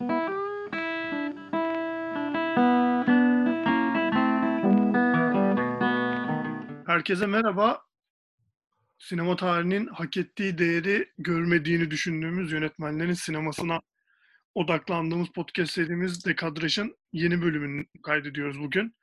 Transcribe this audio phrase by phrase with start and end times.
[0.00, 0.16] Herkese
[7.26, 7.82] merhaba.
[8.98, 13.80] Sinema tarihinin hak ettiği değeri görmediğini düşündüğümüz yönetmenlerin sinemasına
[14.54, 18.96] odaklandığımız podcast serimiz Dekadraj'ın yeni bölümünü kaydediyoruz bugün.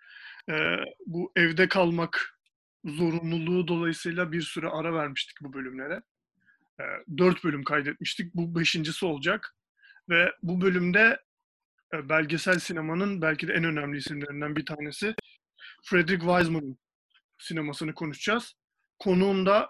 [0.49, 2.39] Ee, bu evde kalmak
[2.85, 6.01] zorunluluğu dolayısıyla bir süre ara vermiştik bu bölümlere.
[6.79, 6.83] Ee,
[7.17, 8.35] dört bölüm kaydetmiştik.
[8.35, 9.56] Bu beşincisi olacak.
[10.09, 11.19] Ve bu bölümde
[11.93, 15.15] e, belgesel sinemanın belki de en önemli isimlerinden bir tanesi
[15.83, 16.77] Frederick Wiseman'ın
[17.37, 18.53] sinemasını konuşacağız.
[18.99, 19.69] Konuğum da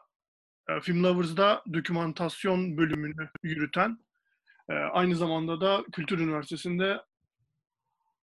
[0.70, 3.98] e, Film Lovers'da dokümantasyon bölümünü yürüten,
[4.70, 7.02] e, aynı zamanda da Kültür Üniversitesi'nde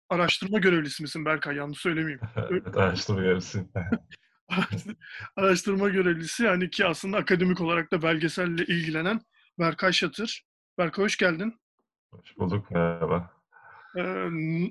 [0.08, 1.56] araştırma görevlisi misin Berkay?
[1.56, 2.20] Yanlış söylemeyeyim.
[2.74, 3.66] araştırma görevlisi.
[5.36, 9.20] araştırma görevlisi yani ki aslında akademik olarak da belgeselle ilgilenen
[9.58, 10.44] Berkay Şatır.
[10.78, 11.60] Berkay hoş geldin.
[12.20, 13.30] Hoş bulduk, merhaba.
[13.96, 14.28] Ee,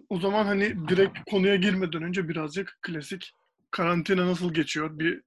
[0.10, 3.34] o zaman hani direkt konuya girmeden önce birazcık klasik
[3.72, 5.00] karantina nasıl geçiyor?
[5.00, 5.18] Bir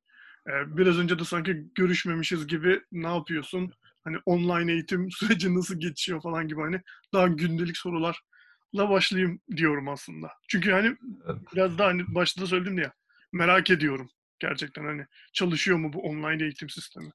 [0.46, 3.72] e, biraz önce de sanki görüşmemişiz gibi ne yapıyorsun?
[4.04, 6.80] Hani online eğitim süreci nasıl geçiyor falan gibi hani
[7.12, 10.32] daha gündelik sorularla başlayayım diyorum aslında.
[10.48, 10.96] Çünkü hani
[11.26, 11.42] evet.
[11.54, 12.92] biraz daha hani başta da söyledim ya
[13.32, 17.10] merak ediyorum gerçekten hani çalışıyor mu bu online eğitim sistemi?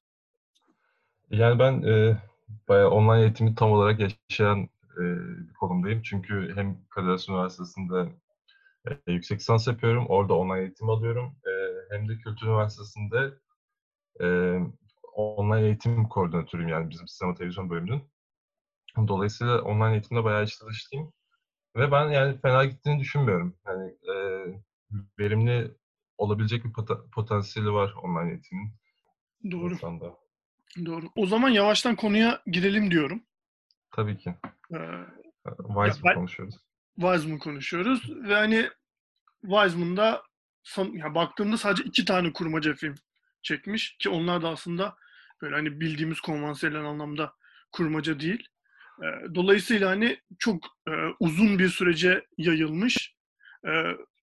[1.30, 2.16] Yani ben e,
[2.68, 6.02] bayağı online eğitimi tam olarak yaşayan bir konumdayım.
[6.02, 8.12] Çünkü hem Kadir Üniversitesi'nde
[8.88, 10.06] e, yüksek lisans yapıyorum.
[10.08, 11.36] Orada online eğitim alıyorum.
[11.46, 11.52] E,
[11.94, 13.34] hem de Kültür Üniversitesi'nde
[14.20, 14.58] e,
[15.12, 18.02] online eğitim koordinatörüyüm yani bizim sinema televizyon bölümünün.
[19.08, 21.12] Dolayısıyla online eğitimde bayağı içli dışlıyım.
[21.76, 23.56] Ve ben yani fena gittiğini düşünmüyorum.
[23.66, 24.14] Yani e,
[25.18, 25.70] verimli
[26.18, 28.74] olabilecek bir pot- potansiyeli var online eğitimin.
[29.50, 29.76] Doğru.
[30.86, 31.06] Doğru.
[31.16, 33.22] O zaman yavaştan konuya girelim diyorum.
[33.92, 34.34] Tabii ki.
[34.74, 34.78] Ee,
[35.56, 36.56] Wiseman konuşuyoruz.
[36.94, 38.10] Wiseman konuşuyoruz.
[38.28, 38.68] Ve hani
[39.42, 40.22] Wiseman'da
[40.62, 42.94] son, yani baktığımda sadece iki tane kurmaca film
[43.42, 44.96] çekmiş ki onlar da aslında
[45.42, 47.32] böyle hani bildiğimiz konvansiyonel anlamda
[47.72, 48.48] kurmaca değil.
[49.34, 53.14] Dolayısıyla hani çok e, uzun bir sürece yayılmış
[53.66, 53.70] e,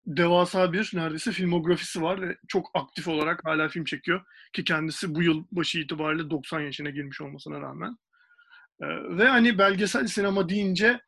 [0.06, 4.22] devasa bir neredeyse filmografisi var ve çok aktif olarak hala film çekiyor
[4.54, 7.98] ki kendisi bu yıl başı itibariyle 90 yaşına girmiş olmasına rağmen.
[8.82, 8.86] E,
[9.18, 11.00] ve hani belgesel sinema deyince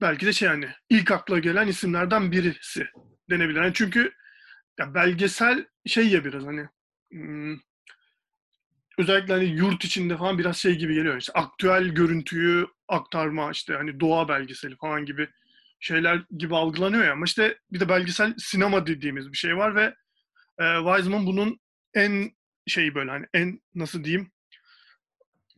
[0.00, 2.86] belki de şey hani ilk akla gelen isimlerden birisi
[3.30, 3.60] denebilir.
[3.60, 4.12] Yani çünkü
[4.78, 6.68] ya belgesel şey ya biraz hani
[7.12, 7.56] hmm,
[8.98, 11.16] özellikle hani yurt içinde falan biraz şey gibi geliyor.
[11.16, 15.28] İşte aktüel görüntüyü aktarma işte hani doğa belgeseli falan gibi
[15.80, 17.12] şeyler gibi algılanıyor ya.
[17.12, 19.94] Ama işte bir de belgesel sinema dediğimiz bir şey var ve
[20.58, 21.60] e, Wiseman bunun
[21.94, 22.30] en
[22.66, 24.30] şeyi böyle hani en nasıl diyeyim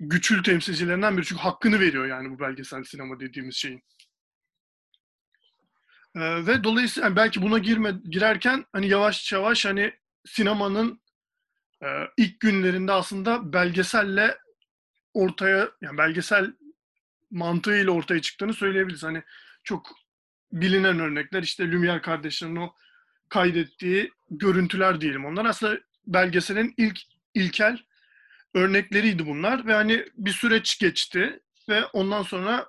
[0.02, 1.26] güçlü temsilcilerinden biri.
[1.26, 3.82] Çünkü hakkını veriyor yani bu belgesel sinema dediğimiz şeyin.
[6.16, 9.92] Ee, ve dolayısıyla yani belki buna girme girerken hani yavaş yavaş hani
[10.26, 11.02] sinemanın
[11.82, 11.86] e,
[12.16, 14.38] ilk günlerinde aslında belgeselle
[15.14, 16.52] ortaya yani belgesel
[17.30, 19.02] mantığıyla ortaya çıktığını söyleyebiliriz.
[19.02, 19.22] Hani
[19.64, 19.90] çok
[20.52, 22.74] bilinen örnekler işte Lumière kardeşlerinin o
[23.28, 25.44] kaydettiği görüntüler diyelim onlar.
[25.44, 27.00] Aslında belgeselin ilk
[27.34, 27.78] ilkel
[28.54, 32.66] örnekleriydi bunlar ve hani bir süreç geçti ve ondan sonra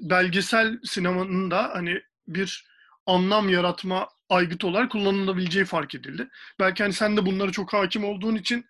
[0.00, 2.66] belgesel sinemanın da hani bir
[3.06, 6.28] anlam yaratma aygıt olarak kullanılabileceği fark edildi.
[6.60, 8.66] Belki hani sen de bunları çok hakim olduğun için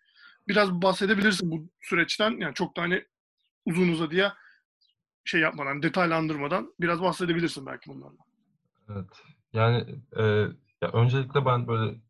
[0.49, 2.31] biraz bahsedebilirsin bu süreçten.
[2.31, 3.05] Yani çok da hani
[3.67, 4.37] uzun uzadıya
[5.25, 8.19] şey yapmadan, detaylandırmadan biraz bahsedebilirsin belki bunlarla.
[8.91, 9.07] Evet.
[9.53, 10.23] Yani e,
[10.83, 12.01] ya öncelikle ben böyle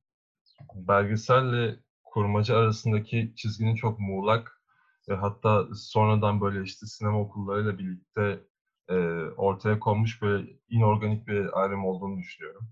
[0.74, 1.76] belgeselle
[2.10, 4.62] kurmaca arasındaki çizginin çok muğlak
[5.08, 8.40] ve hatta sonradan böyle işte sinema okullarıyla birlikte
[8.88, 8.94] e,
[9.36, 12.68] ortaya konmuş böyle inorganik bir ayrım olduğunu düşünüyorum.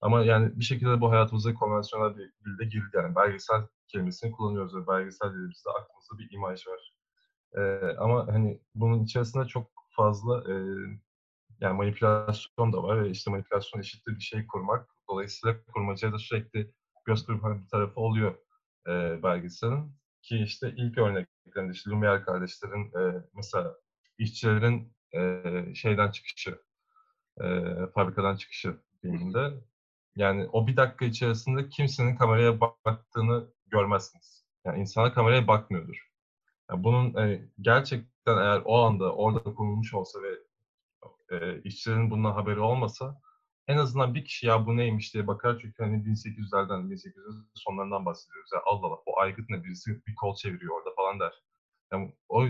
[0.00, 2.90] Ama yani bir şekilde bu hayatımıza konvansiyonel bir dilde girdi.
[2.94, 6.94] Yani belgesel kelimesini kullanıyoruz ve belgesel dediğimizde aklımızda bir imaj var.
[7.56, 7.60] E,
[7.98, 10.54] ama hani bunun içerisinde çok fazla e,
[11.60, 14.90] yani manipülasyon da var ve işte manipülasyon eşittir bir şey kurmak.
[15.10, 16.72] Dolayısıyla kurmacaya da sürekli
[17.06, 18.34] göz kırpan bir tarafı oluyor
[18.88, 19.92] e, belgeselin.
[20.22, 23.74] Ki işte ilk örneklerinde işte Lumière kardeşlerin e, mesela
[24.18, 25.42] işçilerin e,
[25.74, 26.58] şeyden çıkışı,
[27.40, 27.44] e,
[27.94, 29.54] fabrikadan çıkışı filminde.
[30.16, 34.46] Yani o bir dakika içerisinde kimsenin kameraya baktığını görmezsiniz.
[34.64, 36.10] Yani insana kameraya bakmıyordur.
[36.70, 40.38] Yani bunun e, gerçekten eğer o anda orada konulmuş olsa ve
[41.36, 43.20] e, işçilerin bundan haberi olmasa
[43.68, 48.50] en azından bir kişi ya bu neymiş diye bakar çünkü hani 1800'lerden 1800 sonlarından bahsediyoruz.
[48.54, 51.32] Yani Allah Allah o aygıt ne birisi bir kol çeviriyor orada falan der.
[51.92, 52.46] Yani o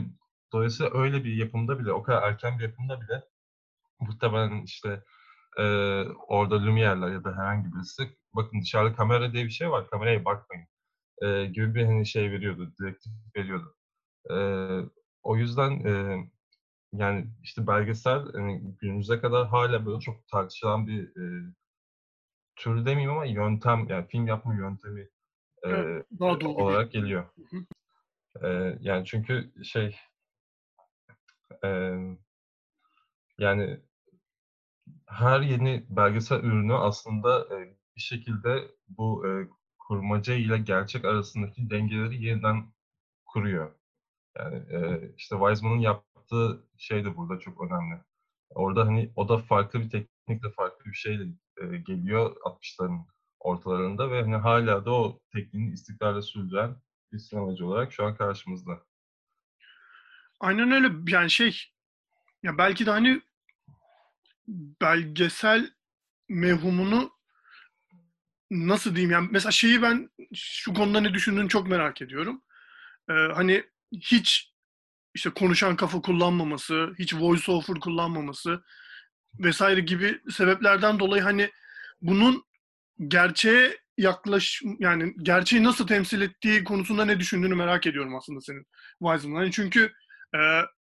[0.52, 3.24] dolayısıyla öyle bir yapımda bile, o kadar erken bir yapımda bile
[4.00, 5.04] muhtemelen işte
[5.58, 10.24] eee, orada Lumière'ler ya da herhangi birisi bakın dışarıda kamera diye bir şey var, kameraya
[10.24, 10.66] bakmayın
[11.22, 13.76] eee, gibi bir hani şey veriyordu, direktif veriyordu.
[14.30, 14.80] Eee,
[15.22, 16.30] o yüzden eee,
[16.98, 21.52] yani işte belgesel hani günümüze kadar hala böyle çok tartışılan bir eee
[22.56, 25.08] tür demeyeyim ama yöntem yani film yapma yöntemi
[25.64, 27.24] Evet, eee, daha doğru bir olarak geliyor.
[27.36, 27.64] Hı hı.
[28.42, 29.96] Eee, yani çünkü şey
[31.62, 32.18] emm,
[33.38, 33.80] yani
[35.06, 39.48] her yeni belgesel ürünü aslında eee, bir şekilde bu eee,
[39.78, 42.72] kurmaca ile gerçek arasındaki dengeleri yeniden
[43.26, 43.74] kuruyor.
[44.38, 45.80] Yani eee, işte Wiseman'ın
[46.32, 48.00] yaptığı şey de burada çok önemli.
[48.50, 51.24] Orada hani o da farklı bir teknikle, farklı bir şeyle
[51.60, 53.06] eee, geliyor 60'ların
[53.40, 56.76] ortalarında ve hani hâlâ da o tekniğini istikrarla sürdüren
[57.12, 58.82] bir sinemacı olarak şu an karşımızda.
[60.40, 60.88] Aynen öyle.
[61.06, 61.62] Yani şey,
[62.42, 63.22] ya belki de hani
[64.80, 65.70] belgesel
[66.28, 67.10] mevhumunu
[68.50, 72.42] nasıl diyeyim yani mesela şeyi ben şu konuda ne düşündüğünü çok merak ediyorum.
[73.10, 74.55] Ee, hani hiç
[75.16, 78.62] işte konuşan kafa kullanmaması, hiç voice over kullanmaması
[79.38, 81.50] vesaire gibi sebeplerden dolayı hani
[82.02, 82.44] bunun
[83.08, 88.66] gerçeğe yaklaş yani gerçeği nasıl temsil ettiği konusunda ne düşündüğünü merak ediyorum aslında senin
[88.98, 89.40] Wiseman'ın.
[89.40, 89.92] Hani çünkü
[90.34, 90.38] e,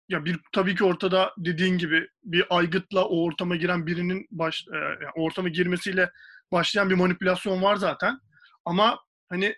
[0.08, 4.76] ya bir tabii ki ortada dediğin gibi bir aygıtla o ortama giren birinin baş e,
[4.76, 6.10] yani ortama girmesiyle
[6.52, 8.18] başlayan bir manipülasyon var zaten.
[8.64, 8.98] Ama
[9.28, 9.54] hani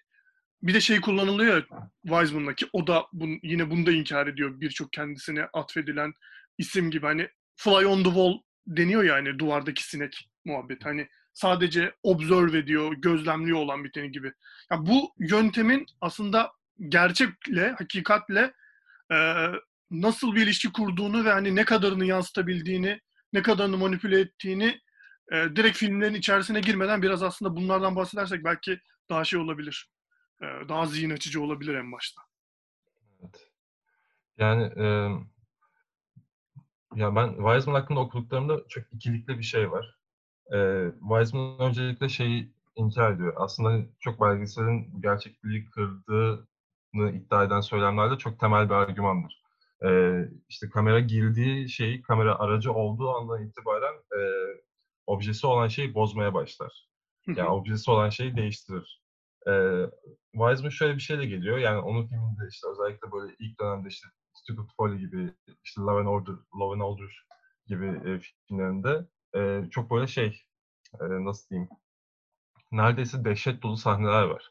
[0.63, 4.93] bir de şey kullanılıyor ya Wiseman'daki o da bun, yine bunu da inkar ediyor birçok
[4.93, 6.13] kendisine atfedilen
[6.59, 11.95] isim gibi hani fly on the wall deniyor ya hani duvardaki sinek muhabbet hani sadece
[12.03, 14.33] observe ediyor, gözlemliyor olan biteni gibi.
[14.73, 16.53] Ya bu yöntemin aslında
[16.89, 18.53] gerçekle, hakikatle
[19.13, 19.47] e,
[19.91, 23.01] nasıl bir ilişki kurduğunu ve hani ne kadarını yansıtabildiğini,
[23.33, 24.81] ne kadarını manipüle ettiğini
[25.33, 28.79] e, direkt filmlerin içerisine girmeden biraz aslında bunlardan bahsedersek belki
[29.11, 29.89] daha şey olabilir.
[30.41, 32.23] E, daha zihin açıcı olabilir en başta.
[33.21, 33.51] Evet.
[34.39, 35.27] Yani emm
[36.95, 39.99] ya ben Wiseman hakkında okuduklarımda çok ikilikli bir şey var.
[40.53, 43.35] Eee, Wiseman öncelikle şeyi inkar ediyor.
[43.37, 49.43] Aslında hani çok belgeselin gerçekliği kırdığını iddia eden söylemlerde çok temel bir argümandır.
[49.85, 54.63] Eee, işte kamera girdiği şeyi, kamera aracı olduğu andan itibaren eee,
[55.07, 56.89] objesi olan şeyi bozmaya başlar.
[57.37, 59.02] Yani objesi olan şeyi değiştirir.
[59.47, 59.91] Eee,
[60.33, 61.59] Wiseman şöyle bir şeyle geliyor.
[61.59, 65.33] Yani onun filminde işte özellikle böyle ilk dönemde işte Stupid Folly gibi,
[65.65, 67.25] işte Law and Order, Law and Order
[67.67, 68.19] gibi eee,
[68.49, 69.05] filmlerinde
[69.35, 70.27] eee, çok böyle şey,
[71.03, 71.69] eee, nasıl diyeyim,
[72.73, 74.49] neredeyse dehşet dolu sahneler var.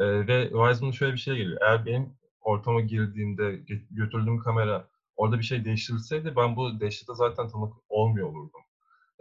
[0.00, 1.58] Eee, ve Wiseman'ın şöyle bir şeyle geliyor.
[1.62, 3.60] Eğer benim ortama girdiğimde
[3.90, 8.62] götürdüğüm kamera orada bir şey değiştirseydi ben bu dehşete zaten tanık olmuyor olurdum,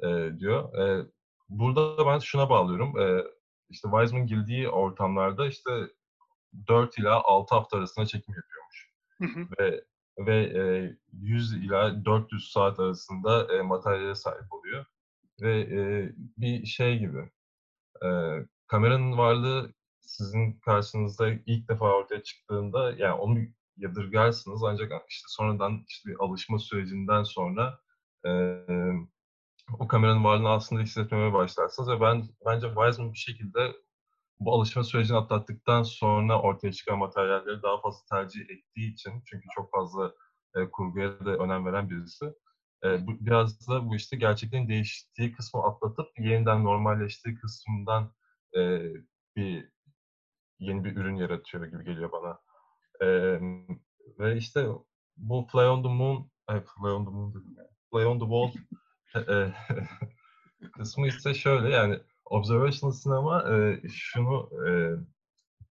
[0.04, 0.70] eee, diyor.
[0.78, 1.06] Eee,
[1.50, 2.94] burada da ben şuna bağlıyorum.
[3.00, 3.26] Eee,
[3.74, 5.72] işte Wiseman girdiği ortamlarda işte
[6.70, 8.92] 4 ila 6 hafta arasında çekim yapıyormuş.
[9.20, 9.48] Hı hı.
[9.60, 9.86] Ve
[10.20, 14.86] ve eee, 100 ila 400 saat arasında eee, materyale sahip oluyor.
[15.42, 17.32] Ve eee, bir şey gibi,
[18.04, 23.40] eee, kameranın varlığı sizin karşınızda ilk defa ortaya çıktığında yani onu
[23.78, 27.80] yadırgarsınız ancak işte sonradan işte bir alışma sürecinden sonra
[29.80, 33.74] o kameranın varlığını aslında hissetmemeye başlarsınız ve ben bence Wiseman bir şekilde
[34.40, 39.72] bu alışma sürecini atlattıktan sonra ortaya çıkan materyalleri daha fazla tercih ettiği için çünkü çok
[39.72, 40.14] fazla
[40.56, 42.26] eee, kurguya da önem veren birisi.
[42.84, 48.14] Eee, bu biraz da bu işte gerçekliğin değiştiği kısmı atlatıp yeniden normalleştiği kısmından
[48.56, 48.94] eee,
[49.36, 49.70] bir
[50.60, 52.40] yeni bir ürün yaratıyor gibi geliyor bana.
[53.02, 53.68] Emm,
[54.20, 54.68] ve işte
[55.18, 58.26] bu Fly on the Moon, ay Fly on the Moon dedim ya, Fly on the
[58.26, 58.52] Wall
[60.78, 64.96] kısmı ise şöyle yani observational sinema eee, şunu eee,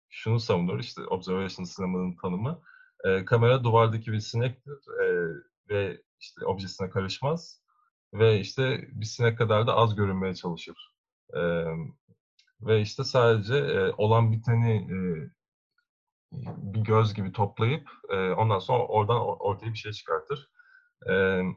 [0.10, 2.62] şunu savunur işte observational sinemanın tanımı.
[3.06, 5.28] Eee, kamera duvardaki bir sinektir, eee,
[5.70, 7.62] ve işte objesine karışmaz
[8.14, 10.94] ve işte bir sinek kadar da az görünmeye çalışır.
[11.36, 11.94] Emm,
[12.62, 15.30] ve işte sadece eee, olan biteni eee,
[16.74, 20.50] bir göz gibi toplayıp eee, ondan sonra oradan ortaya bir şey çıkartır.
[21.10, 21.56] Emm,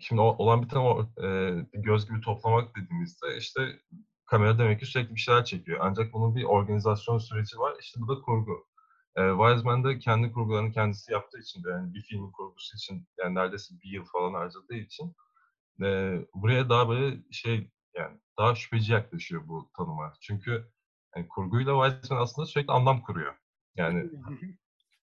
[0.00, 3.80] şimdi olan biteni o eee, bir göz gibi toplamak dediğimizde işte
[4.26, 5.78] kamera demek ki sürekli bir şeyler çekiyor.
[5.82, 7.74] Ancak bunun bir organizasyon süreci var.
[7.80, 8.66] İşte bu da kurgu.
[9.18, 13.34] Eee, Wiseman da kendi kurgularını kendisi yaptığı için de yani bir filmin kurgusu için yani
[13.34, 15.14] neredeyse 1 yıl falan harcadığı için
[15.82, 20.14] eee, buraya daha böyle şey yani daha şüpheci yaklaşıyor bu tanıma.
[20.20, 20.66] Çünkü
[21.12, 23.34] hani kurguyla Wiseman aslında sürekli anlam kuruyor.
[23.76, 24.10] Yani.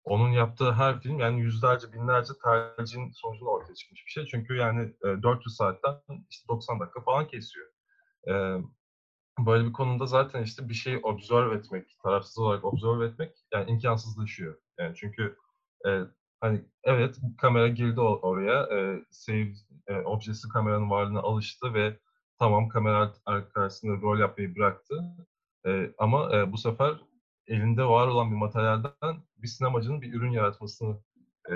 [0.05, 4.25] Onun yaptığı her film yani yüzlerce, binlerce tercihin sonucunda ortaya çıkmış bir şey.
[4.25, 7.67] Çünkü yani e, 400 saatten işte 90 dakika falan kesiyor.
[8.27, 8.33] E,
[9.39, 14.55] böyle bir konuda zaten işte bir şeyi observe etmek, tarafsız olarak observe etmek yani imkansızlaşıyor.
[14.79, 15.37] Yani çünkü
[15.87, 16.01] e,
[16.41, 19.53] hani evet kamera girdi oraya, e, save
[19.87, 21.99] e, objesi kameranın varlığına alıştı ve
[22.39, 23.13] tamam kamera
[23.53, 25.03] karşısında rol yapmayı bıraktı.
[25.67, 26.95] E, ama e, bu sefer
[27.47, 31.01] elinde var olan bir materyalden bir sinemacının bir ürün yaratmasını
[31.49, 31.55] e,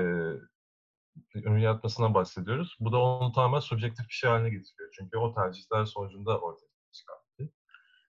[1.35, 2.77] bir ürün yaratmasına bahsediyoruz.
[2.79, 4.89] Bu da onu tamamen subjektif bir şey haline getiriyor.
[4.97, 7.05] Çünkü o tercihler sonucunda ortaya şey.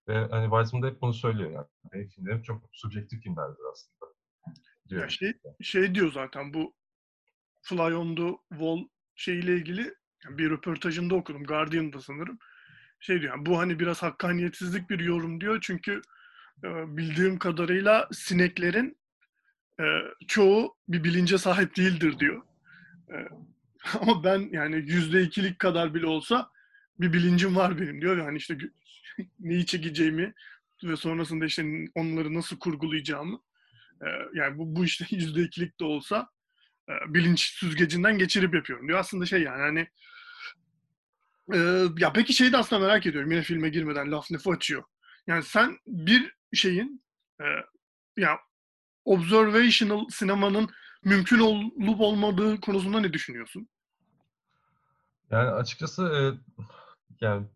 [0.08, 1.66] Ve hani Weizmann da hep bunu söylüyor yani.
[1.92, 4.12] Benim filmlerim çok subjektif filmlerdir aslında.
[4.88, 5.02] Diyor.
[5.02, 5.32] Ya şey,
[5.62, 6.75] şey diyor zaten bu
[7.62, 9.94] Fly on the Wall şeyiyle ilgili
[10.28, 11.44] bir röportajında okudum.
[11.44, 12.38] Guardian'da sanırım.
[13.00, 15.58] Şey diyor yani bu hani biraz hakkaniyetsizlik bir yorum diyor.
[15.62, 16.02] Çünkü
[16.62, 18.97] bildiğim kadarıyla sineklerin
[19.81, 19.85] e,
[20.29, 22.43] çoğu bir bilince sahip değildir diyor.
[23.12, 23.17] E,
[24.00, 26.50] ama ben yani yüzde ikilik kadar bile olsa
[27.00, 28.19] bir bilincim var benim diyor.
[28.19, 28.59] Yani işte
[29.40, 30.35] neyi çekeceğimi
[30.85, 31.64] ve sonrasında işte
[31.95, 33.40] onları nasıl kurgulayacağımı
[34.35, 36.29] yani bu, bu işte yüzde ikilik de olsa
[37.07, 38.99] bilinç süzgecinden geçirip yapıyorum diyor.
[38.99, 39.88] Aslında şey yani hani
[41.99, 44.83] ya peki şeyi de aslında merak ediyorum yine filme girmeden laf lafı açıyor.
[45.26, 47.02] Yani sen bir şeyin
[47.40, 47.45] e,
[48.16, 48.38] ya
[49.04, 50.71] observational sinemanın
[51.04, 53.69] mümkün olup olmadığı konusunda ne düşünüyorsun?
[55.30, 56.21] Yani açıkçası e,
[57.21, 57.47] yani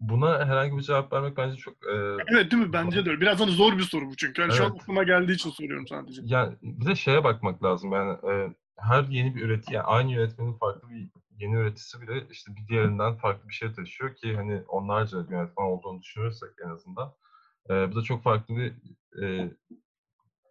[0.00, 1.74] buna herhangi bir cevap vermek bence çok...
[1.74, 1.94] E,
[2.28, 2.72] evet değil mi?
[2.72, 3.20] Bence de öyle.
[3.20, 4.42] Biraz hani zor bir soru bu çünkü.
[4.42, 4.58] Yani evet.
[4.58, 6.22] Şu an aklıma geldiği için soruyorum sadece.
[6.24, 10.58] Yani bir de şeye bakmak lazım yani e, her yeni bir üreti yani aynı yönetmenin
[10.58, 15.18] farklı bir yeni üretisi bile işte bir diğerinden farklı bir şey taşıyor ki hani onlarca
[15.18, 17.12] yönetmen olduğunu düşünürsek en azından
[17.70, 18.74] e, bu da çok farklı bir
[19.22, 19.50] e,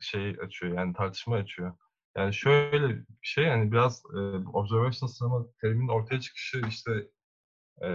[0.02, 1.74] şey açıyor yani tartışma açıyor.
[2.18, 4.20] Yani şöyle bir şey yani biraz e,
[4.54, 6.92] observation cinema teriminin ortaya çıkışı işte
[7.84, 7.90] e,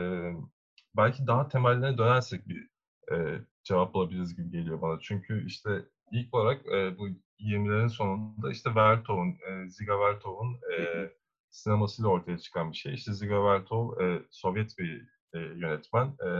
[0.96, 2.68] belki daha temellerine dönersek bir
[3.12, 4.99] e, cevap bulabiliriz gibi geliyor bana.
[5.00, 7.08] Çünkü işte ilk olarak e, bu
[7.40, 11.11] 20'lerin sonunda işte Vertov'un, e, Ziga Vertov'un e,
[11.50, 12.94] sinemasıyla ortaya çıkan bir şey.
[12.94, 16.06] İşte Ziga Vertov e, Sovyet bir e, yönetmen.
[16.06, 16.30] E,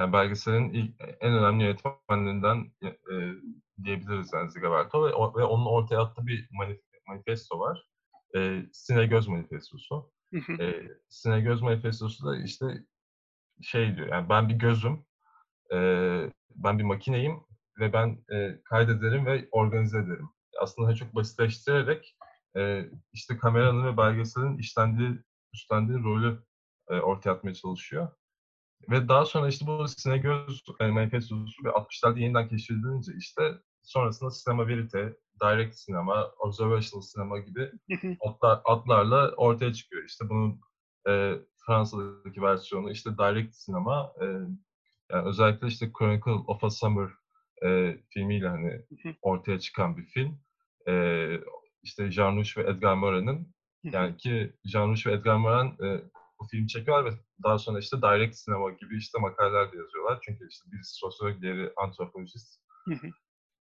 [0.00, 2.88] yani belgeselin ilk, en önemli yönetmenlerinden e,
[3.84, 6.48] diyebiliriz yani Ziga Vertov ve, ve onun ortaya attığı bir
[7.06, 7.86] manifesto var.
[8.36, 10.12] E, Sine Göz Manifestosu.
[10.60, 12.66] e, Sine Göz Manifestosu da işte
[13.62, 15.04] şey diyor yani ben bir gözüm,
[15.72, 15.76] e,
[16.54, 17.40] ben bir makineyim
[17.80, 20.30] ve ben e, kaydederim ve organize ederim.
[20.60, 22.16] Aslında çok basitleştirerek
[22.56, 25.18] e, işte kameranın ve belgeselin işlendiği,
[25.54, 26.44] üstlendiği rolü
[26.90, 28.08] e, ortaya atmaya çalışıyor.
[28.88, 33.42] Ve daha sonra işte bu Sinegöz e, manifestosu ve 60'larda yeniden keşfedilince işte
[33.82, 37.70] sonrasında sinema verite, direct sinema, observational sinema gibi
[38.20, 40.04] adlar, adlarla ortaya çıkıyor.
[40.04, 40.60] İşte bunun
[41.08, 41.34] e,
[41.66, 44.24] Fransa'daki versiyonu işte direct sinema, e,
[45.10, 47.10] yani özellikle işte Chronicle of a Summer
[47.64, 48.82] e, filmiyle hani
[49.22, 50.40] ortaya çıkan bir film.
[50.88, 51.26] E,
[51.82, 56.02] işte Jarmusch ve Edgar Morin'in yani ki Jarmusch ve Edgar Morin e,
[56.40, 60.18] bu film çekiyorlar ve daha sonra işte direct sinema gibi işte makaleler de yazıyorlar.
[60.22, 62.60] Çünkü işte birisi sosyolog, diğeri antropolojist.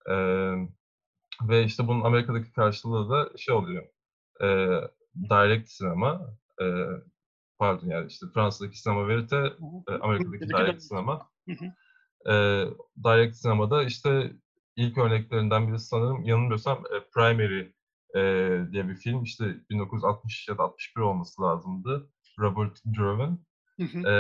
[0.10, 0.16] e,
[1.50, 3.84] ve işte bunun Amerika'daki karşılığı da şey oluyor.
[4.42, 4.48] E,
[5.30, 6.66] direct sinema, e,
[7.60, 9.38] pardon yani işte Fransa'daki sinema verite,
[9.88, 11.30] e, Amerika'daki direct sinema.
[12.30, 12.66] e,
[13.04, 14.34] direct sinemada işte
[14.76, 17.72] ilk örneklerinden birisi sanırım yanılmıyorsam e, Primary
[18.16, 18.22] e,
[18.72, 19.24] diye bir film.
[19.24, 22.10] işte 1960 ya da 61 olması lazımdı.
[22.40, 23.40] Robert Druven.
[24.06, 24.14] E,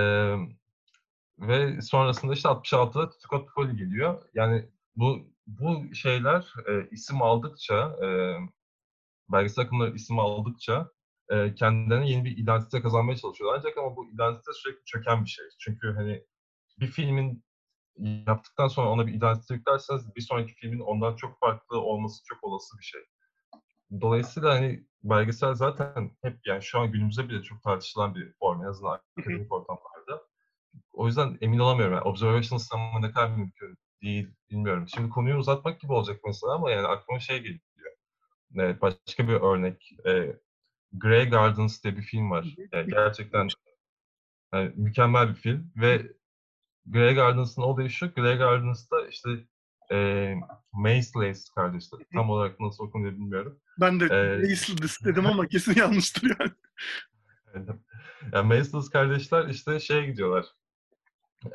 [1.39, 4.23] ve sonrasında işte 66'da Scott Foley geliyor.
[4.33, 8.07] Yani bu bu şeyler e, isim aldıkça, e,
[9.31, 10.89] belgesel akımları isim aldıkça
[11.29, 13.59] e, kendilerine yeni bir identite kazanmaya çalışıyorlar.
[13.59, 15.45] Ancak ama bu identite sürekli çöken bir şey.
[15.59, 16.23] Çünkü hani
[16.79, 17.43] bir filmin
[18.27, 22.77] yaptıktan sonra ona bir identite yüklerseniz bir sonraki filmin ondan çok farklı olması çok olası
[22.79, 23.01] bir şey.
[24.01, 28.65] Dolayısıyla hani belgesel zaten hep yani şu an günümüzde bile çok tartışılan bir form en
[28.67, 30.27] azından akademik ortamlarda.
[30.93, 31.93] O yüzden emin olamıyorum.
[31.93, 34.87] Yani observational sinema ne kadar mümkün değil bilmiyorum.
[34.87, 37.59] Şimdi konuyu uzatmak gibi olacak mesela ama yani aklıma şey geliyor.
[38.55, 39.91] Evet, başka bir örnek.
[40.07, 40.39] E,
[40.93, 42.55] Grey Gardens diye bir film var.
[42.73, 43.47] Yani gerçekten
[44.53, 46.11] yani mükemmel bir film ve
[46.85, 48.13] Grey Gardens'ın olayı şu.
[48.13, 49.29] Grey Gardens'ta işte
[49.91, 50.35] e,
[50.73, 51.99] Maisles kardeşler.
[52.13, 53.59] Tam olarak nasıl okunuyor bilmiyorum.
[53.79, 56.51] Ben de ee, Maisles dedim ama kesin yanlıştır yani.
[58.33, 60.45] yani Maisles kardeşler işte şeye gidiyorlar.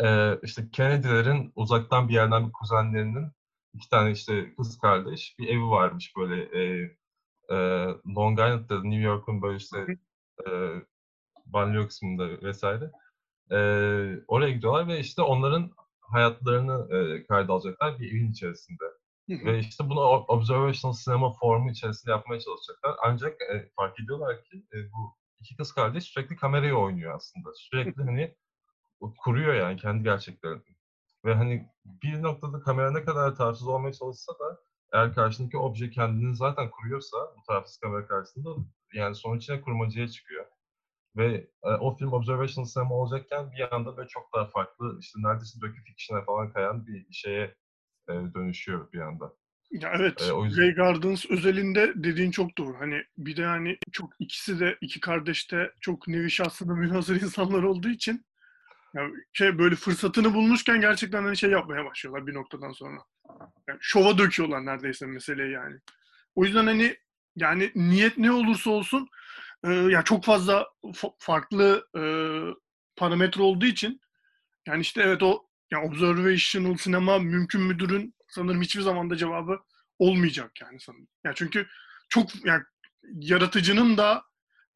[0.01, 3.33] Ee, işte Kennedy'lerin uzaktan bir yerden bir kuzenlerinin
[3.75, 6.91] iki tane işte kız kardeş bir evi varmış böyle e,
[7.49, 7.57] e,
[8.17, 9.87] Long Island'da New York'un böyle işte
[10.47, 10.51] e,
[11.47, 12.91] banliyö kısmında vesaire.
[13.51, 13.59] E,
[14.29, 15.71] oraya gidiyorlar ve işte onların
[16.13, 18.85] hayatlarını e, kayda alacaklar bir evin içerisinde.
[19.29, 22.97] Ve işte bunu observational sinema formu içerisinde yapmaya çalışacaklar.
[23.05, 27.49] Ancak e, fark ediyorlar ki e, bu iki kız kardeş sürekli kamerayı oynuyor aslında.
[27.55, 28.35] Sürekli hani
[29.19, 30.63] kuruyor yani kendi gerçeklerini.
[31.25, 34.61] Ve hani bir noktada kamera ne kadar tarafsız olmaya çalışsa da
[34.93, 38.51] eğer karşındaki obje kendini zaten kuruyorsa bu tarafsız kamera karşısında
[38.93, 40.47] yani sonuç yine kurmacıya çıkıyor.
[41.17, 45.59] Ve e, o film observational cinema olacakken bir yanda böyle çok daha farklı işte neredeyse
[45.61, 47.55] docu-fiction'a falan kayan bir şeye
[48.09, 49.33] e, dönüşüyor bir anda.
[49.71, 50.63] Ya evet, e, o yüzden...
[50.63, 52.81] Ray Gardens özelinde dediğin çok doğru.
[52.81, 57.63] Hani bir de hani çok ikisi de iki kardeş de çok nevi şahsına münhasır insanlar
[57.63, 58.27] olduğu için
[58.95, 63.01] yani şey böyle fırsatını bulmuşken gerçekten hani şey yapmaya başlıyorlar bir noktadan sonra.
[63.69, 65.77] Yani şova döküyorlar neredeyse meseleyi yani.
[66.35, 66.97] O yüzden hani
[67.37, 69.09] yani niyet ne olursa olsun
[69.65, 72.03] e, yani çok fazla fa- farklı e,
[72.97, 74.01] parametre olduğu için
[74.67, 79.61] yani işte evet o yani observational sinema mümkün müdürün sanırım hiçbir zamanda cevabı
[79.99, 81.09] olmayacak yani sanırım.
[81.25, 81.67] Yani çünkü
[82.09, 82.63] çok yani
[83.13, 84.25] yaratıcının da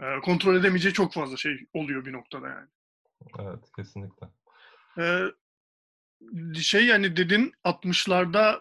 [0.00, 2.68] e, kontrol edemeyeceği çok fazla şey oluyor bir noktada yani.
[3.38, 4.26] Evet, kesinlikle.
[4.98, 5.24] Ee,
[6.54, 8.60] şey yani dedin 60'larda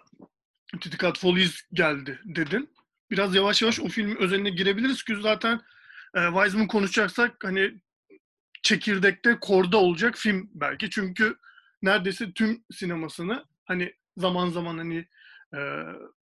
[0.82, 2.70] Titikat Follies geldi dedin.
[3.12, 5.62] Biraz yavaş yavaş o filmin özeline girebiliriz ki zaten
[6.16, 7.74] e, Wiseman konuşacaksak hani
[8.64, 10.90] çekirdekte korda olacak film belki.
[10.90, 11.38] Çünkü
[11.82, 15.08] neredeyse tüm sinemasını hani zaman zaman hani
[15.56, 15.60] e,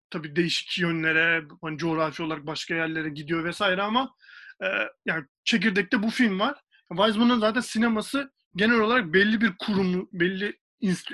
[0.09, 4.15] tabii değişik yönlere, hani coğrafi olarak başka yerlere gidiyor vesaire ama
[4.63, 4.67] e,
[5.05, 6.61] yani çekirdekte bu film var.
[6.89, 10.59] Weizmann'ın zaten sineması genel olarak belli bir kurumu, belli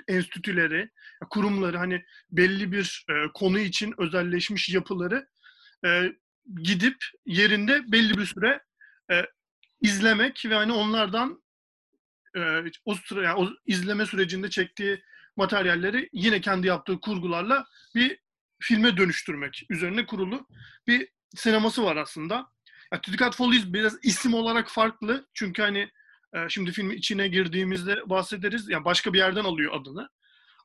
[0.07, 0.89] enstitüleri,
[1.29, 5.27] kurumları hani belli bir e, konu için özelleşmiş yapıları
[5.85, 6.13] e,
[6.63, 8.61] gidip yerinde belli bir süre
[9.11, 9.25] e,
[9.81, 11.43] izlemek ve hani onlardan
[12.37, 12.41] e,
[12.85, 15.03] o sıra yani o izleme sürecinde çektiği
[15.35, 18.19] materyalleri yine kendi yaptığı kurgularla bir
[18.61, 20.47] filme dönüştürmek üzerine kurulu
[20.87, 22.35] bir sineması var aslında.
[22.93, 25.27] Yani Tüdikat Follies biraz isim olarak farklı.
[25.33, 25.89] Çünkü hani
[26.33, 28.69] e, şimdi filmin içine girdiğimizde bahsederiz.
[28.69, 30.09] Yani başka bir yerden alıyor adını.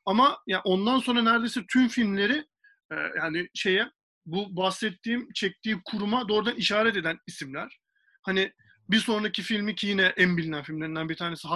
[0.07, 2.47] Ama yani ondan sonra neredeyse tüm filmleri
[2.93, 3.91] e, yani şeye
[4.27, 7.81] bu bahsettiğim çektiği kuruma doğrudan işaret eden isimler.
[8.23, 8.53] Hani
[8.91, 11.49] bir sonraki filmi ki yine en bilinen filmlerinden bir tanesi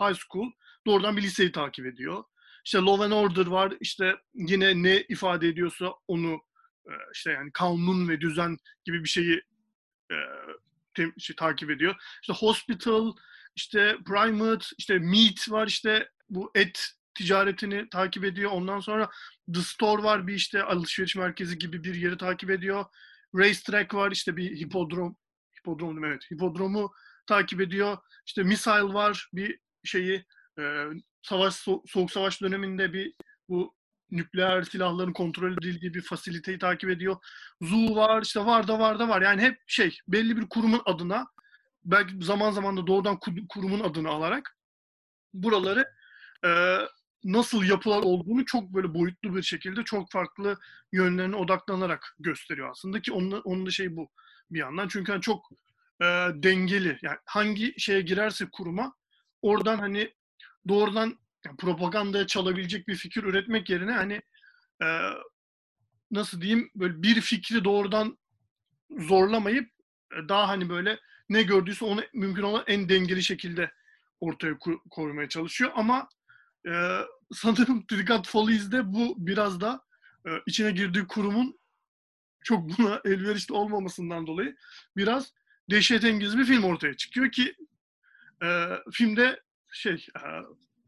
[0.00, 0.50] High School,
[0.86, 2.24] doğrudan bir liseyi takip ediyor.
[2.64, 3.74] İşte Law and Order var.
[3.80, 6.40] İşte yine ne ifade ediyorsa onu
[6.86, 9.42] e, işte yani kanun ve düzen gibi bir şeyi
[10.10, 10.16] e,
[10.94, 11.96] te, şey, takip ediyor.
[12.22, 13.12] İşte Hospital,
[13.56, 18.50] işte Primate, işte Meat var işte bu et ticaretini takip ediyor.
[18.50, 19.10] Ondan sonra
[19.54, 22.84] The Store var bir işte alışveriş merkezi gibi bir yeri takip ediyor.
[23.34, 25.16] Racetrack var işte bir hipodrom,
[25.58, 26.92] hipodrom evet hipodromu
[27.26, 27.98] takip ediyor.
[28.26, 30.24] İşte Missile var bir şeyi
[30.58, 30.84] e,
[31.22, 33.14] savaş so- soğuk savaş döneminde bir
[33.48, 33.74] bu
[34.10, 37.16] nükleer silahların kontrol edildiği bir fasiliteyi takip ediyor.
[37.62, 39.22] Zoo var, işte var da var da var.
[39.22, 41.26] Yani hep şey belli bir kurumun adına
[41.84, 44.56] belki zaman zaman da doğrudan kurumun adını alarak
[45.34, 45.86] buraları
[46.44, 46.78] e,
[47.24, 50.58] nasıl yapılar olduğunu çok böyle boyutlu bir şekilde çok farklı
[50.92, 54.10] yönlerine odaklanarak gösteriyor aslında ki onun, onun da şey bu
[54.50, 54.88] bir yandan.
[54.88, 55.50] Çünkü hani çok
[56.00, 56.04] e,
[56.34, 56.98] dengeli.
[57.02, 58.94] Yani hangi şeye girerse kuruma
[59.42, 60.14] oradan hani
[60.68, 64.22] doğrudan yani propagandaya çalabilecek bir fikir üretmek yerine hani
[64.82, 64.86] e,
[66.10, 68.18] nasıl diyeyim böyle bir fikri doğrudan
[68.98, 69.70] zorlamayıp
[70.12, 73.70] e, daha hani böyle ne gördüyse onu mümkün olan en dengeli şekilde
[74.20, 74.58] ortaya
[74.90, 76.08] koymaya çalışıyor ama
[76.68, 77.00] e,
[77.32, 79.84] sanırım Trigat Follies'de bu biraz da
[80.26, 81.58] e, içine girdiği kurumun
[82.40, 84.56] çok buna elverişli olmamasından dolayı
[84.96, 85.32] biraz
[85.70, 87.54] dehşetengiz bir film ortaya çıkıyor ki
[88.42, 90.20] e, filmde şey e,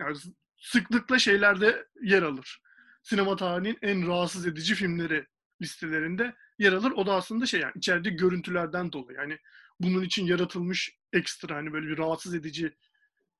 [0.00, 0.16] yani
[0.56, 2.60] sıklıkla şeylerde yer alır.
[3.02, 5.26] Sinema tarihinin en rahatsız edici filmleri
[5.62, 6.90] listelerinde yer alır.
[6.90, 9.18] O da aslında şey yani içeride görüntülerden dolayı.
[9.18, 9.38] Yani
[9.80, 12.76] bunun için yaratılmış ekstra hani böyle bir rahatsız edici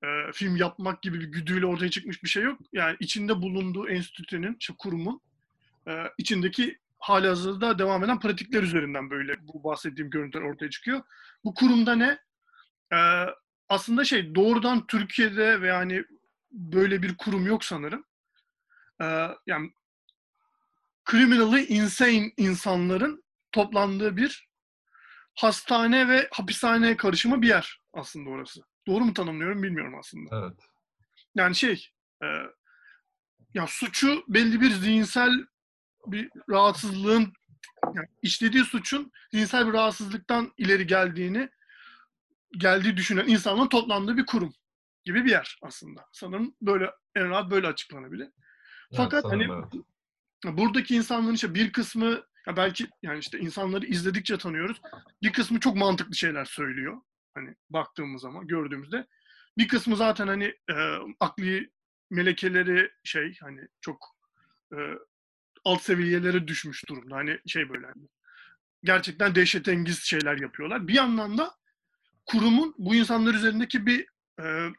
[0.02, 2.60] e, film yapmak gibi bir güdüyle ortaya çıkmış bir şey yok.
[2.72, 5.20] Yani içinde bulunduğu enstitünün, işte kurumun
[5.88, 11.02] e, içindeki hali hazırda devam eden pratikler üzerinden böyle bu bahsettiğim görüntüler ortaya çıkıyor.
[11.44, 12.18] Bu kurumda ne?
[12.92, 13.26] E,
[13.68, 16.04] aslında şey doğrudan Türkiye'de ve yani
[16.52, 18.04] böyle bir kurum yok sanırım.
[19.02, 19.70] Ee, yani
[21.10, 24.48] criminally insane insanların toplandığı bir
[25.34, 28.60] hastane ve hapishane karışımı bir yer aslında orası.
[28.86, 30.40] Doğru mu tanımlıyorum bilmiyorum aslında.
[30.46, 30.58] Evet.
[31.34, 31.88] Yani şey,
[32.22, 32.26] e,
[33.54, 35.30] ya suçu belli bir zihinsel
[36.06, 37.32] bir rahatsızlığın
[37.94, 41.48] yani işlediği suçun zihinsel bir rahatsızlıktan ileri geldiğini
[42.58, 44.54] geldiği düşünen insanların toplandığı bir kurum
[45.04, 46.06] gibi bir yer aslında.
[46.12, 48.28] Sanırım böyle en rahat böyle açıklanabilir.
[48.96, 49.64] Fakat Evet, hani
[50.44, 50.58] evet.
[50.58, 54.80] buradaki insanların işte bir kısmı ya belki yani işte insanları izledikçe tanıyoruz.
[55.22, 57.00] Bir kısmı çok mantıklı şeyler söylüyor.
[57.40, 59.07] Hani baktığımız zaman gördüğümüzde.
[59.59, 60.74] Bir kısmı zaten hani e,
[61.20, 61.70] akli
[62.11, 64.16] melekeleri şey hani çok
[64.72, 64.79] e,
[65.64, 67.16] alt seviyelere düşmüş durumda.
[67.16, 68.09] Hani şey böyle hani
[68.85, 70.88] gerçekten dehşetengiz şeyler yapıyorlar.
[70.88, 71.55] Bir yandan da
[72.26, 74.07] kurumun bu insanlar üzerindeki bir
[74.42, 74.72] e,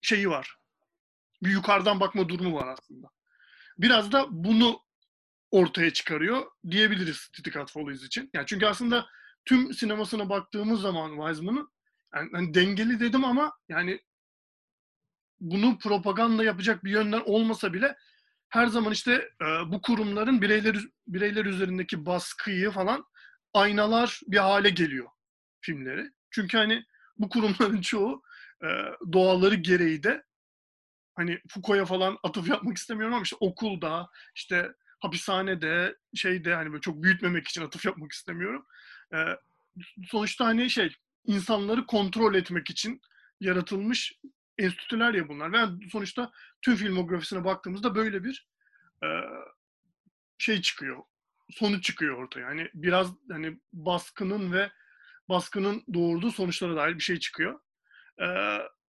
[0.00, 0.56] şeyi var.
[1.42, 3.08] Bir yukarıdan bakma durumu var aslında.
[3.78, 4.80] Biraz da bunu
[5.50, 8.30] ortaya çıkarıyor diyebiliriz Titicat Follies için.
[8.34, 9.06] Yani çünkü aslında
[9.44, 11.68] tüm sinemasına baktığımız zaman Wiseman'ın
[12.16, 14.00] yani, hani dengeli dedim ama yani
[15.40, 17.96] bunu propaganda yapacak bir yönden olmasa bile
[18.48, 20.76] her zaman işte e, bu kurumların bireyler
[21.06, 23.04] bireyler üzerindeki baskıyı falan
[23.54, 25.08] aynalar bir hale geliyor
[25.60, 26.10] filmleri.
[26.30, 26.84] Çünkü hani
[27.18, 28.22] bu kurumların çoğu
[28.62, 28.68] e,
[29.12, 30.24] doğaları gereği de
[31.14, 37.02] hani Foucault'a falan atıf yapmak istemiyorum ama işte okulda, işte hapishanede, şeyde hani böyle çok
[37.02, 38.66] büyütmemek için atıf yapmak istemiyorum.
[39.14, 39.16] E,
[40.10, 40.96] sonuçta hani şey
[41.26, 43.00] insanları kontrol etmek için
[43.40, 44.12] yaratılmış
[44.58, 45.52] enstitüler ya bunlar.
[45.52, 48.48] Ve yani sonuçta tüm filmografisine baktığımızda böyle bir
[49.02, 49.08] e,
[50.38, 51.02] şey çıkıyor.
[51.50, 52.40] Sonuç çıkıyor ortaya.
[52.40, 54.70] Yani biraz hani baskının ve
[55.28, 57.60] baskının doğurduğu sonuçlara dair bir şey çıkıyor.
[58.22, 58.26] E,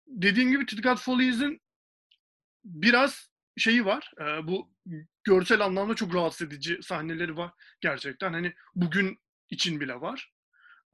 [0.07, 1.61] dediğim gibi Titicat Follies'in
[2.65, 4.13] biraz şeyi var.
[4.21, 4.71] E, bu
[5.25, 8.33] görsel anlamda çok rahatsız edici sahneleri var gerçekten.
[8.33, 9.19] Hani bugün
[9.51, 10.33] için bile var.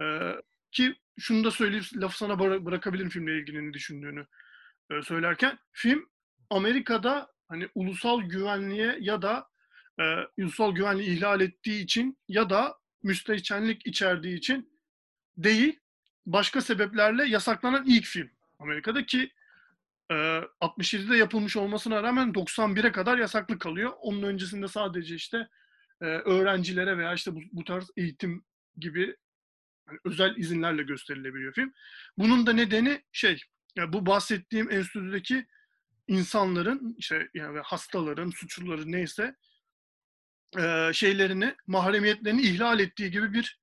[0.03, 0.05] E,
[0.73, 4.27] ki şunu da söyleyip lafı sana bırakabilirim filmle ilgili düşündüğünü
[4.91, 5.59] e, söylerken.
[5.73, 6.09] Film
[6.51, 9.49] Amerika'da hani ulusal güvenliğe ya da
[10.01, 10.05] e,
[10.39, 14.79] ulusal güvenliği ihlal ettiği için ya da müstehcenlik içerdiği için
[15.37, 15.81] değil,
[16.27, 19.33] başka sebeplerle yasaklanan ilk film Amerika'da ki
[20.11, 20.15] e,
[20.61, 23.93] 67'de yapılmış olmasına rağmen 91'e kadar yasaklı kalıyor.
[24.01, 25.49] Onun öncesinde sadece işte
[26.01, 28.45] e, öğrencilere veya işte bu, bu tarz eğitim
[28.79, 29.17] gibi
[29.89, 31.73] yani özel izinlerle gösterilebiliyor film.
[32.19, 33.41] Bunun da nedeni şey,
[33.77, 35.47] yani bu bahsettiğim enstitüdeki
[36.09, 39.37] insanların işte yani hastaların, suçluların neyse
[40.59, 43.61] e, şeylerini, mahremiyetlerini ihlal ettiği gibi bir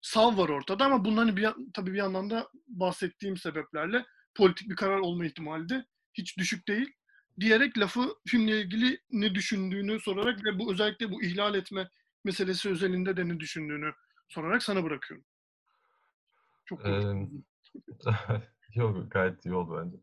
[0.00, 4.98] sav var ortada ama bunların bir, tabii bir yandan da bahsettiğim sebeplerle politik bir karar
[4.98, 6.92] olma ihtimali de hiç düşük değil.
[7.40, 11.90] Diyerek lafı filmle ilgili ne düşündüğünü sorarak ve bu özellikle bu ihlal etme
[12.24, 13.92] meselesi özelinde de ne düşündüğünü
[14.28, 15.26] sorarak sana bırakıyorum.
[16.72, 17.28] Çok ee,
[18.74, 19.96] Yok gayet iyi oldu bence.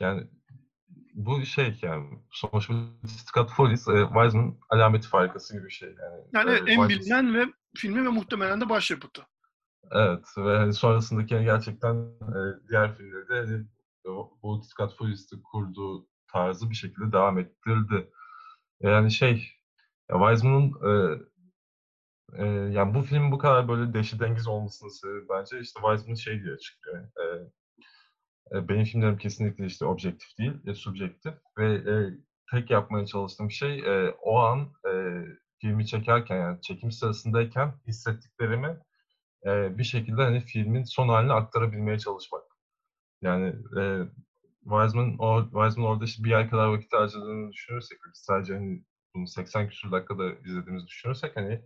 [0.00, 0.26] Yani
[1.14, 2.74] bu şey yani sonuçta
[3.06, 5.88] Scott Follis, e, Wiseman alameti farikası gibi bir şey.
[5.88, 6.88] Yani, yani e, en Wiseman...
[6.88, 9.26] bilinen ve filmi ve muhtemelen de başyapıtı.
[9.90, 13.64] Evet ve hani sonrasındaki yani gerçekten e, diğer filmlerde hani,
[14.42, 18.10] bu Scott Follis'te kurduğu tarzı bir şekilde devam ettirdi.
[18.80, 19.52] Yani şey,
[20.10, 21.20] Wiseman'ın e,
[22.32, 26.42] e, yani bu film bu kadar böyle deşi dengiz olmasının sebebi bence işte Wiseman şey
[26.42, 27.04] diye açıklıyor.
[27.04, 27.26] E,
[28.56, 31.94] e, benim filmlerim kesinlikle işte objektif değil, e, subjektif ve e,
[32.50, 34.92] tek yapmaya çalıştığım şey e, o an e,
[35.60, 38.78] filmi çekerken yani çekim sırasındayken hissettiklerimi
[39.46, 42.42] e, bir şekilde hani filmin son halini aktarabilmeye çalışmak.
[43.22, 43.82] Yani e,
[44.62, 48.84] Wiseman, o, Wiseman orada işte bir ay kadar vakit harcadığını düşünürsek, sadece hani
[49.14, 51.62] bunu 80 küsur dakikada izlediğimizi düşünürsek hani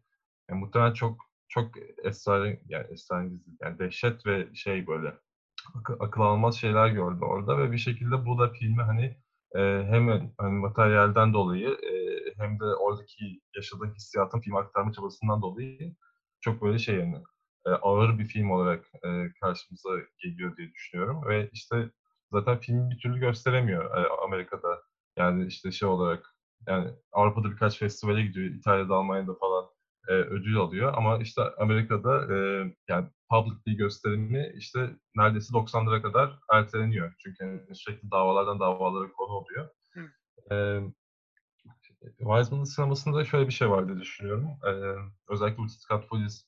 [0.51, 1.71] yani muhtemelen çok çok
[2.05, 5.15] esrar yani esrarengiz yani dehşet ve şey böyle
[5.75, 9.05] akıl, akıl almaz şeyler gördü orada ve bir şekilde bu da filmi hani
[9.57, 9.61] e,
[9.91, 11.95] hem hani materyalden dolayı e,
[12.39, 15.97] hem de oradaki yaşadığı hissiyatın film aktarma çabasından dolayı
[16.41, 17.23] çok böyle şey yani
[17.67, 21.91] e, ağır bir film olarak e, karşımıza geliyor diye düşünüyorum ve işte
[22.33, 24.83] zaten filmi bir türlü gösteremiyor e, Amerika'da.
[25.17, 26.35] Yani işte şey olarak
[26.69, 29.65] yani Avrupa'da birkaç festivale gidiyor, İtalya'da, Almanya'da falan
[30.11, 30.95] e, ödül alıyor.
[30.97, 32.37] Ama işte Amerika'da e,
[32.89, 37.15] yani public gösterimi işte neredeyse 90'lara kadar erteleniyor.
[37.19, 39.69] Çünkü yani sürekli davalardan davalara konu oluyor.
[40.53, 40.81] E,
[42.19, 44.49] Wiseman'ın sinemasında şöyle bir şey var diye düşünüyorum.
[44.67, 44.73] E,
[45.29, 46.45] özellikle Scott Follis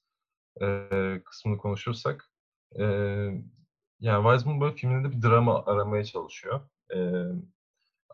[0.62, 0.88] e,
[1.24, 2.30] kısmını konuşursak.
[2.78, 2.84] E,
[4.00, 6.60] yani Wiseman böyle filminde bir drama aramaya çalışıyor.
[6.94, 6.98] E,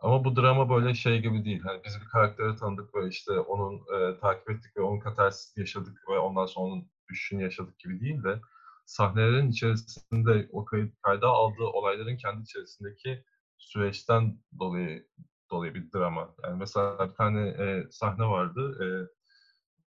[0.02, 1.60] ama bu drama böyle şey gibi değil.
[1.62, 5.98] Hani biz bir karakteri tanıdık ve işte onun e, takip ettik ve onun katarsis yaşadık
[6.10, 8.40] ve ondan sonra onun düşüşünü yaşadık gibi değil de
[8.86, 10.64] sahnelerin içerisinde o
[11.02, 13.24] kayda aldığı olayların kendi içerisindeki
[13.58, 15.06] süreçten dolayı
[15.50, 16.34] dolayı bir drama.
[16.44, 18.78] Yani mesela bir tane e, sahne vardı.
[18.84, 18.86] E,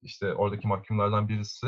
[0.02, 1.66] işte oradaki mahkumlardan birisi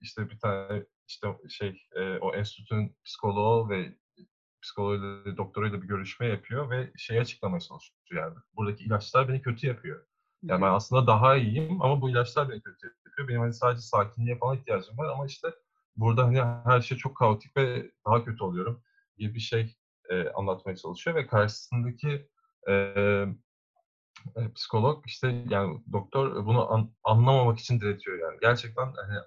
[0.00, 3.96] işte bir tane işte şey e, o enstitünün psikoloğu ve
[4.64, 8.34] psikoloğuyla, doktoruyla bir görüşme yapıyor ve şey açıklamaya çalışıyor yani.
[8.56, 10.06] Buradaki ilaçlar beni kötü yapıyor.
[10.42, 13.28] Yani ben aslında daha iyiyim ama bu ilaçlar beni kötü yapıyor.
[13.28, 15.48] Benim hani sadece sakinliğe falan ihtiyacım var ama işte
[15.96, 18.82] burada hani her şey çok kaotik ve daha kötü oluyorum
[19.18, 19.76] gibi bir şey
[20.10, 22.28] e, anlatmaya çalışıyor ve karşısındaki
[22.68, 22.72] e,
[24.36, 28.38] e, psikolog işte yani doktor bunu an, anlamamak için diretiyor yani.
[28.40, 29.18] Gerçekten hani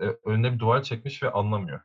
[0.00, 1.80] e, önüne bir duvar çekmiş ve anlamıyor.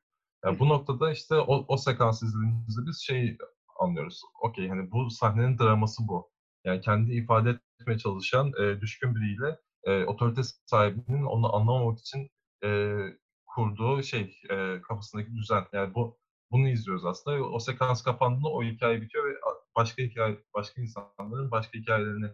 [0.48, 3.38] Yani bu noktada işte o, o sekans izlediğimizde biz şey
[3.80, 4.22] anlıyoruz.
[4.42, 6.30] Okey hani bu sahnenin draması bu.
[6.66, 12.30] Yani kendi ifade etmeye çalışan e, düşkün biriyle e, otorite sahibinin onu anlamamak için
[12.64, 12.98] e,
[13.46, 15.64] kurduğu şey e, kafasındaki düzen.
[15.74, 16.18] Yani bu
[16.52, 17.44] bunu izliyoruz aslında.
[17.44, 19.34] O sekans kapandığında o hikaye bitiyor ve
[19.76, 22.34] başka hikaye, başka insanların başka hikayelerine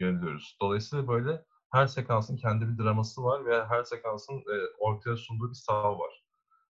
[0.00, 0.56] yöneliyoruz.
[0.62, 5.54] Dolayısıyla böyle her sekansın kendi bir draması var ve her sekansın e, ortaya sunduğu bir
[5.54, 6.21] sav var.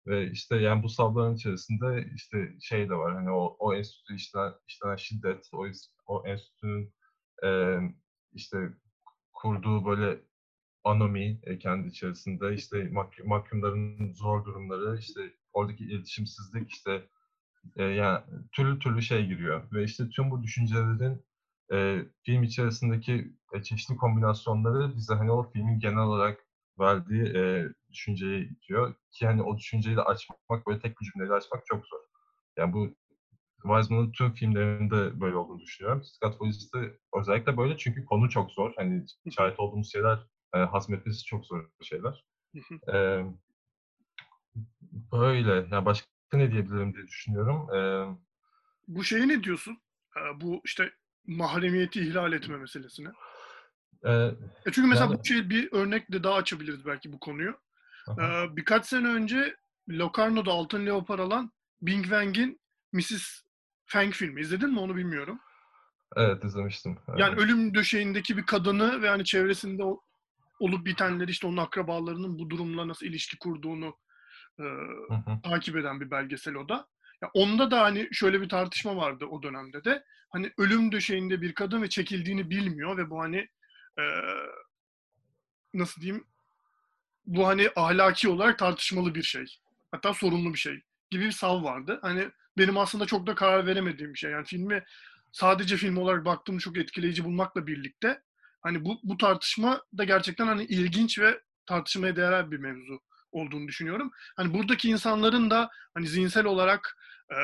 [0.07, 4.53] Ve işte yani bu savların içerisinde işte şey de var hani o, o enstitü işlenen,
[4.69, 5.67] işlenen şiddet, o,
[6.07, 6.95] o enstitünün
[7.45, 7.79] e,
[8.33, 8.73] işte
[9.33, 10.21] kurduğu böyle
[10.85, 15.21] anomi e, kendi içerisinde işte mahkum, mahkumların zor durumları, işte
[15.53, 17.09] oradaki iletişimsizlik işte
[17.77, 18.21] e, yani
[18.53, 19.73] türlü türlü şey giriyor.
[19.73, 21.25] Ve işte tüm bu düşüncelerin
[21.73, 26.47] e, film içerisindeki e, çeşitli kombinasyonları bize hani o filmin genel olarak
[26.79, 28.94] verdiği e, düşünceyi itiyor.
[29.12, 32.00] Ki hani o düşünceyi de açmak, böyle tek bir cümleyle açmak çok zor.
[32.57, 32.94] Yani bu
[33.62, 36.05] Wiseman'ın tüm filmlerinde böyle olduğunu düşünüyorum.
[36.05, 38.72] Scott Polis'te özellikle böyle çünkü konu çok zor.
[38.76, 40.18] Hani şahit olduğumuz şeyler,
[40.55, 42.24] e, hazmetmesi çok zor şeyler.
[42.92, 43.24] e,
[45.12, 45.68] böyle.
[45.70, 47.74] Yani başka ne diyebilirim diye düşünüyorum.
[47.74, 47.81] E,
[48.88, 49.79] bu şeye ne diyorsun?
[50.16, 50.92] E, bu işte
[51.26, 53.09] mahremiyeti ihlal etme meselesine.
[54.05, 54.31] Ee,
[54.66, 57.57] e çünkü mesela yani, bu şey bir örnekle daha açabiliriz belki bu konuyu.
[58.18, 59.57] Ee, birkaç sene önce
[59.88, 62.61] Locarno'da Altın Leopar alan Bing Wang'in
[62.92, 63.42] Mrs.
[63.87, 64.40] Feng filmi.
[64.40, 65.40] İzledin mi onu bilmiyorum.
[66.16, 66.99] Evet izlemiştim.
[67.09, 67.20] Evet.
[67.20, 69.83] Yani ölüm döşeğindeki bir kadını ve hani çevresinde
[70.61, 73.96] olup bitenleri işte onun akrabalarının bu durumla nasıl ilişki kurduğunu
[74.61, 74.64] e,
[75.42, 76.87] takip eden bir belgesel o da.
[77.23, 80.05] Ya onda da hani şöyle bir tartışma vardı o dönemde de.
[80.31, 83.49] Hani ölüm döşeğinde bir kadın ve çekildiğini bilmiyor ve bu hani
[83.99, 84.05] e,
[85.75, 86.25] nasıl diyeyim
[87.26, 89.44] bu hani ahlaki olarak tartışmalı bir şey.
[89.92, 90.80] Hatta sorunlu bir şey
[91.11, 91.98] gibi bir sav vardı.
[92.02, 94.30] Hani benim aslında çok da karar veremediğim bir şey.
[94.30, 94.85] Yani filmi
[95.33, 98.22] sadece film olarak baktığımı çok etkileyici bulmakla birlikte
[98.61, 103.00] hani bu, bu tartışma da gerçekten hani ilginç ve tartışmaya değer bir mevzu
[103.33, 104.11] olduğunu düşünüyorum.
[104.37, 106.96] Hani buradaki insanların da hani zihinsel olarak
[107.30, 107.37] e,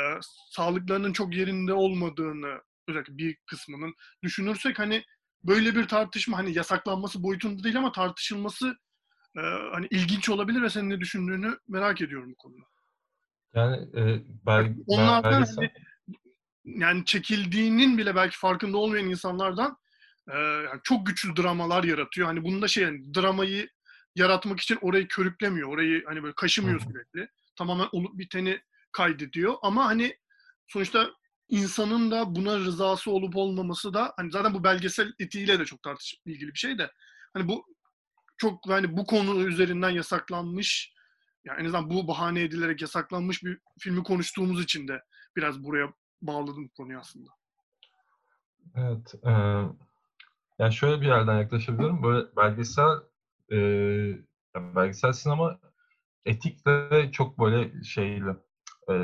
[0.51, 5.05] sağlıklarının çok yerinde olmadığını özellikle bir kısmının düşünürsek hani
[5.45, 8.77] böyle bir tartışma hani yasaklanması boyutunda değil ama tartışılması
[9.37, 9.41] e,
[9.73, 12.65] hani ilginç olabilir ve senin ne düşündüğünü merak ediyorum bu konuda.
[13.55, 15.57] Yani e, ben, onlardan belgesel...
[15.57, 15.71] hani,
[16.65, 19.77] yani çekildiğinin bile belki farkında olmayan insanlardan
[20.31, 22.27] e, yani çok güçlü dramalar yaratıyor.
[22.27, 23.69] Hani bunda şey yani dramayı
[24.15, 25.69] yaratmak için orayı körüklemiyor.
[25.69, 27.29] Orayı hani böyle kaşımıyor sürekli.
[27.57, 28.61] Tamamen olup biteni
[28.93, 29.55] kaydediyor.
[29.63, 30.17] Ama hani
[30.67, 31.11] sonuçta
[31.49, 36.15] insanın da buna rızası olup olmaması da hani zaten bu belgesel etiğiyle de çok tartış
[36.25, 36.93] ilgili bir şey de
[37.35, 37.76] hani bu
[38.37, 40.97] çok hani bu konu üzerinden yasaklanmış
[41.45, 45.03] yani en azından bu bahane edilerek yasaklanmış bir filmi konuştuğumuz için de
[45.37, 47.31] biraz buraya bağladım konuyu aslında.
[48.77, 49.15] Evet.
[49.25, 49.31] E,
[50.59, 52.03] yani şöyle bir yerden yaklaşabilirim.
[52.03, 52.97] Böyle belgesel
[53.51, 53.57] e,
[54.55, 55.59] yani belgesel sinema
[56.25, 58.31] etikle çok böyle şeyli
[58.91, 58.95] e,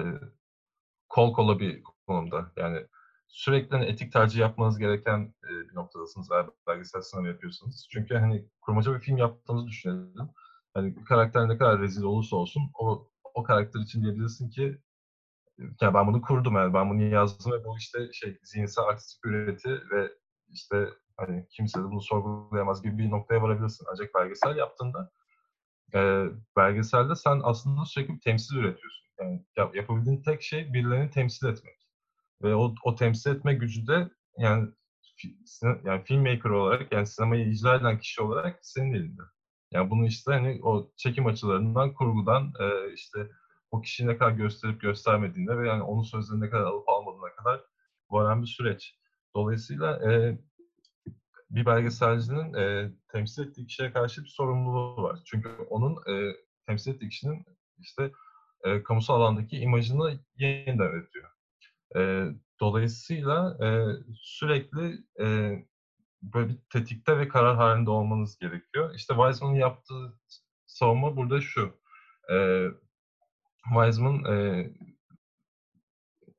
[1.09, 2.53] kol kola bir konumda.
[2.57, 2.87] Yani
[3.33, 7.89] sürekli hani etik tercih yapmanız gereken e, bir noktadasınız eğer belgesel sinema yapıyorsanız.
[7.93, 10.31] Çünkü hani kurmaca bir film yaptığınızı düşünelim.
[10.75, 14.79] Hani karakter ne kadar rezil olursa olsun o o karakter için diyebilirsin ki
[15.81, 19.71] ya ben bunu kurdum yani ben bunu yazdım ve bu işte şey zihinsel artistik üreti
[19.71, 20.13] ve
[20.49, 23.87] işte hani kimse de bunu sorgulayamaz gibi bir noktaya varabilirsin.
[23.93, 25.11] Ancak belgesel yaptığında
[25.95, 26.25] e,
[26.57, 29.07] belgeselde sen aslında sürekli bir temsil üretiyorsun.
[29.21, 31.82] Yani yapabildiğin tek şey birilerini temsil etmek.
[32.43, 34.69] Ve o, o temsil etme gücü de yani
[35.85, 39.23] yani filmmaker olarak yani sinemayı icra eden kişi olarak senin elinde.
[39.73, 43.29] Yani bunu işte hani o çekim açılarından, kurgudan e, işte
[43.71, 47.61] o kişiyi ne kadar gösterip göstermediğinde ve yani onun sözlerini ne kadar alıp almadığına kadar
[48.11, 48.99] varan bir süreç.
[49.37, 50.39] Dolayısıyla e,
[51.51, 55.21] bir belgeselcinin e, temsil ettiği kişiye karşı bir sorumluluğu var.
[55.25, 57.45] Çünkü onun e, temsil ettiği kişinin
[57.79, 58.13] işte
[58.65, 61.31] e, kamusal alandaki imajını yeniden üretiyor.
[61.97, 62.27] E,
[62.61, 63.69] dolayısıyla e,
[64.15, 65.59] sürekli e,
[66.23, 68.95] böyle bir tetikte ve karar halinde olmanız gerekiyor.
[68.95, 70.19] İşte Wiseman'ın yaptığı
[70.67, 71.81] savunma burada şu.
[72.33, 72.67] E,
[73.75, 74.67] Wiseman e,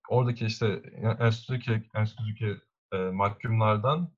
[0.10, 0.82] oradaki işte
[1.20, 2.58] enstitüdeki, enstitüdeki
[2.94, 4.14] e, mahkumlardan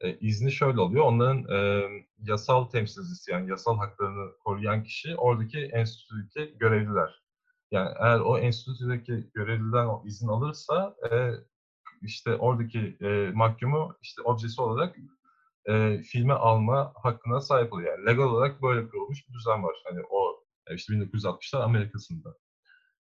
[0.00, 1.04] e, izni şöyle oluyor.
[1.04, 7.22] Onların e, yasal temsilcisi yani yasal haklarını koruyan kişi oradaki enstitüdeki görevliler.
[7.70, 11.32] Yani eğer o enstitüdeki görevliden o izin alırsa e,
[12.02, 14.96] işte oradaki e, mahkumu işte objesi olarak
[15.68, 17.98] e, filme alma hakkına sahip oluyor.
[17.98, 19.74] Yani legal olarak böyle kurulmuş bir düzen var.
[19.84, 22.34] Hani o işte 1960'lar Amerika'sında.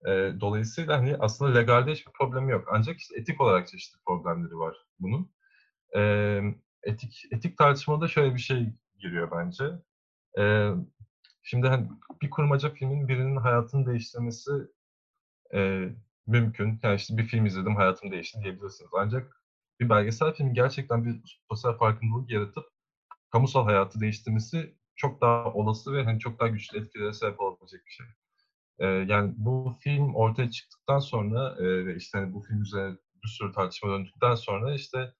[0.07, 2.69] E, dolayısıyla hani aslında legalde hiçbir problemi yok.
[2.73, 5.31] Ancak işte etik olarak çeşitli problemleri var bunun.
[5.97, 6.41] E,
[6.83, 9.65] etik etik tartışmada şöyle bir şey giriyor bence.
[10.39, 10.71] E,
[11.47, 11.89] şimdi hani
[12.23, 14.51] bir kurmaca filmin birinin hayatını değiştirmesi
[15.55, 15.89] e,
[16.27, 16.81] mümkün.
[16.83, 18.91] Yani işte bir film izledim hayatım değişti diyebilirsiniz.
[18.95, 19.43] Ancak
[19.81, 22.65] bir belgesel film gerçekten bir sosyal farkındalık yaratıp
[23.33, 27.93] kamusal hayatı değiştirmesi çok daha olası ve hani çok daha güçlü etkilere sebep olabilecek bir
[27.93, 28.07] şey.
[28.79, 33.29] Ee, yani bu film ortaya çıktıktan sonra e, ve işte hani bu film üzerine bir
[33.29, 35.15] sürü tartışma döndükten sonra işte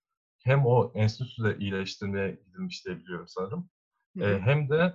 [0.45, 3.71] hem o enstitüde iyileştirmeye gidilmiş diye biliyorum sanırım.
[4.21, 4.95] E, hem de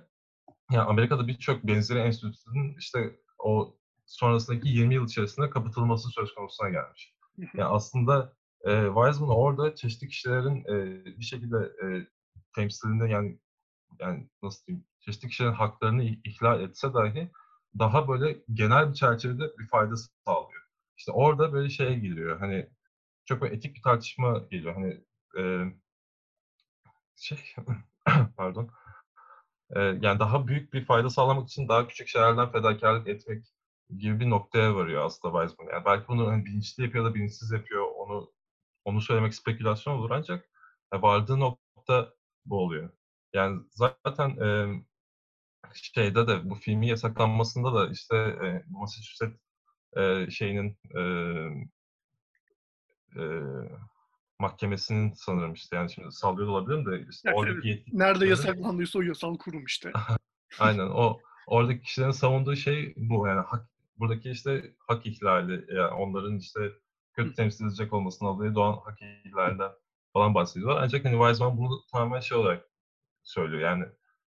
[0.72, 7.14] yani Amerika'da birçok benzeri enstitünün işte o sonrasındaki 20 yıl içerisinde kapatılması söz konusuna gelmiş.
[7.38, 11.86] Yani aslında e, Wiseman orada çeşitli kişilerin e, bir şekilde e,
[12.54, 13.38] temsilinde yani
[14.00, 17.30] yani nasıl diyeyim çeşitli kişilerin haklarını ihlal etse dahi
[17.78, 20.62] daha böyle genel bir çerçevede bir fayda sağlıyor.
[20.96, 22.68] İşte orada böyle şeye geliyor hani
[23.24, 24.74] çok böyle etik bir tartışma geliyor.
[24.74, 25.04] Hani
[25.38, 25.72] e,
[27.16, 27.38] şey
[28.36, 28.70] pardon
[29.76, 33.46] e, yani daha büyük bir fayda sağlamak için daha küçük şeylerden fedakarlık etmek
[33.98, 35.74] gibi bir noktaya varıyor aslında Weizmann.
[35.74, 37.86] Yani belki bunu hani bilinçli yapıyor da bilinçsiz yapıyor.
[37.96, 38.32] Onu
[38.84, 40.48] onu söylemek spekülasyon olur ancak
[40.92, 42.14] yani vardığı nokta
[42.46, 42.90] bu oluyor.
[43.34, 44.48] Yani zaten e,
[45.74, 49.40] şeyde de bu filmin yasaklanmasında da işte e, Massachusetts
[49.96, 51.00] e, şeyinin e,
[53.16, 53.22] e,
[54.42, 59.02] mahkemesinin sanırım işte yani şimdi sallıyor olabilirim de işte yani oradaki evet, nerede yasaklandıysa o
[59.02, 59.92] yasal kurum işte.
[60.58, 66.38] Aynen o oradaki kişilerin savunduğu şey bu yani hak, buradaki işte hak ihlali yani onların
[66.38, 66.60] işte
[67.14, 69.70] kötü temsil edecek olmasından dolayı doğan hak ihlalinden
[70.12, 70.82] falan bahsediyorlar.
[70.82, 72.68] Ancak hani Weizmann bunu tamamen şey olarak
[73.22, 73.84] söylüyor yani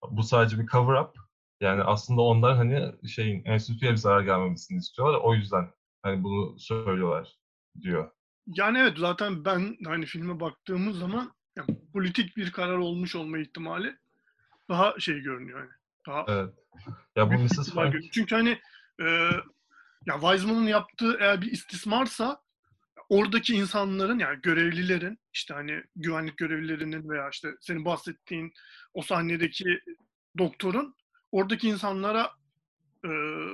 [0.09, 1.15] bu sadece bir cover up
[1.61, 5.69] yani aslında onlar hani şeyin enstitüye bir zarar gelmemesini istiyorlar o yüzden
[6.01, 7.37] hani bunu söylüyorlar
[7.81, 8.11] diyor.
[8.47, 13.95] Yani evet zaten ben hani filme baktığımız zaman yani politik bir karar olmuş olma ihtimali
[14.69, 15.71] daha şey görünüyor yani.
[16.07, 16.53] Daha evet.
[17.15, 17.73] Ya bu Mrs.
[17.73, 17.95] Frank...
[18.13, 18.59] Çünkü hani
[19.01, 19.05] e,
[20.05, 22.41] ya Weizmann'ın yaptığı eğer bir istismarsa
[23.09, 28.53] oradaki insanların yani görevlilerin işte hani güvenlik görevlilerinin veya işte senin bahsettiğin
[28.93, 29.79] o sahnedeki
[30.37, 30.95] doktorun
[31.31, 32.31] oradaki insanlara
[33.05, 33.09] e,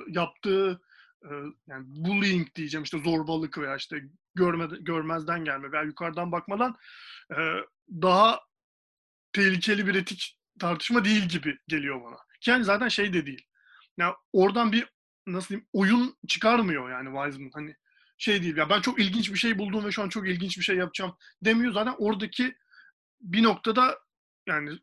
[0.08, 0.82] yaptığı
[1.24, 1.30] e,
[1.68, 4.02] yani bullying diyeceğim işte zorbalık veya işte
[4.36, 6.78] görme, görmezden gelme veya yukarıdan bakmadan
[7.32, 7.38] e,
[7.90, 8.40] daha
[9.34, 12.18] tehlikeli bir etik tartışma değil gibi geliyor bana.
[12.48, 13.46] Yani zaten şey de değil.
[13.98, 14.90] Yani oradan bir
[15.28, 17.52] nasıl diyeyim oyun çıkarmıyor yani Wiseman.
[17.54, 17.76] Hani
[18.18, 20.64] şey değil ya ben çok ilginç bir şey buldum ve şu an çok ilginç bir
[20.64, 21.74] şey yapacağım demiyor.
[21.74, 22.56] Zaten oradaki
[23.22, 24.00] bir noktada
[24.48, 24.80] yani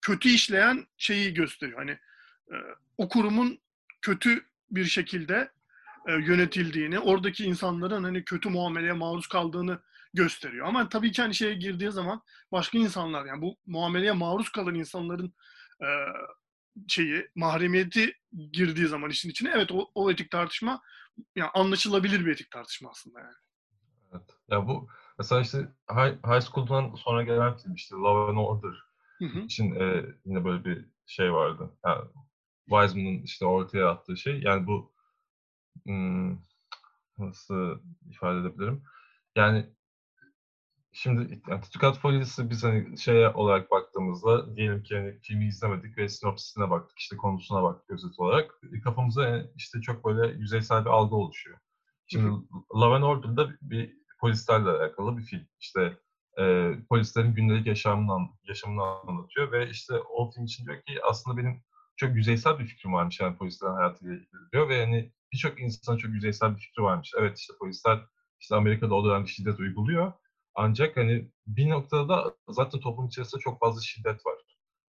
[0.00, 1.78] kötü işleyen şeyi gösteriyor.
[1.78, 1.90] Hani
[2.52, 2.56] e,
[2.98, 3.60] o kurumun
[4.02, 5.52] kötü bir şekilde
[6.06, 9.80] e, yönetildiğini, oradaki insanların hani kötü muameleye maruz kaldığını
[10.14, 10.66] gösteriyor.
[10.66, 15.34] Ama tabii ki hani şeye girdiği zaman başka insanlar yani bu muameleye maruz kalan insanların
[15.82, 15.88] e,
[16.88, 18.14] şeyi mahremiyeti
[18.52, 20.80] girdiği zaman işin içine evet o, o etik tartışma
[21.36, 23.34] yani anlaşılabilir bir etik tartışma aslında yani.
[24.12, 24.30] Evet.
[24.50, 25.58] Ya bu mesela işte
[25.90, 28.84] High, high School'dan sonra gelen film işte Love and Order
[29.18, 29.38] hı hı.
[29.38, 31.70] için e, yine böyle bir şey vardı.
[31.86, 32.04] Yani
[32.68, 34.92] Wiseman'ın işte ortaya attığı şey yani bu
[37.18, 37.78] nasıl
[38.10, 38.82] ifade edebilirim?
[39.36, 39.66] Yani
[40.92, 46.08] Şimdi yani Tutukat Folyesi biz hani şey olarak baktığımızda diyelim ki hani filmi izlemedik ve
[46.08, 48.60] sinopsisine baktık, işte konusuna baktık özet olarak.
[48.84, 51.58] Kafamıza yani işte çok böyle yüzeysel bir algı oluşuyor.
[52.06, 52.28] Şimdi
[52.74, 55.46] Love and Order'da bir polislerle alakalı bir film.
[55.60, 55.98] İşte
[56.38, 61.62] e, polislerin gündelik yaşamını, yaşamını anlatıyor ve işte o film için diyor ki aslında benim
[61.98, 66.10] çok yüzeysel bir fikrim varmış yani polislerin hayatıyla ilgili diyor ve hani birçok insanın çok
[66.14, 67.12] yüzeysel bir fikri varmış.
[67.18, 68.00] Evet işte polisler
[68.40, 70.12] işte Amerika'da o dönemde şiddet uyguluyor
[70.54, 74.34] ancak hani bir noktada da zaten toplum içerisinde çok fazla şiddet var.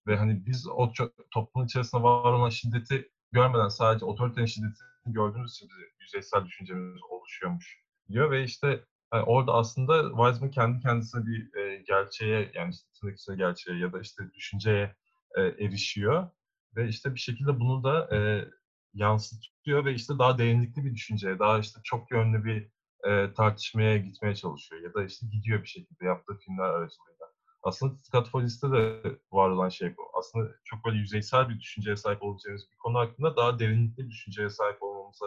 [0.07, 0.91] Ve hani biz o
[1.31, 7.79] toplum içerisinde var olan şiddeti görmeden sadece otoritenin şiddetini gördüğümüz için yüzeysel düşüncemiz oluşuyormuş
[8.09, 8.85] diyor ve işte
[9.15, 12.73] Hani orada aslında Wiseman kendi kendisine bir e, gerçeğe yani
[13.15, 14.95] işte gerçeğe ya da işte düşünceye
[15.37, 16.29] e, erişiyor
[16.76, 18.45] ve işte bir şekilde bunu da e,
[18.93, 22.69] yansıtıyor ve işte daha derinlikli bir düşünceye, daha işte çok yönlü bir
[23.09, 27.26] e, tartışmaya gitmeye çalışıyor ya da işte gidiyor bir şekilde yaptığı filmler aracılığıyla.
[27.63, 29.01] Aslında Scott Polis'te de
[29.32, 30.01] var olan şey bu.
[30.19, 34.49] Aslında çok böyle yüzeysel bir düşünceye sahip olacağımız bir konu hakkında daha derinlikli bir düşünceye
[34.49, 35.26] sahip olmamıza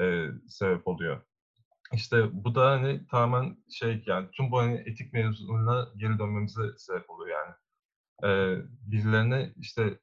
[0.00, 1.22] e, sebep oluyor.
[1.92, 7.10] İşte bu da hani tamamen şey yani tüm bu hani etik mevzularına geri dönmemize sebep
[7.10, 7.54] oluyor yani.
[8.24, 9.98] Ee, birilerine işte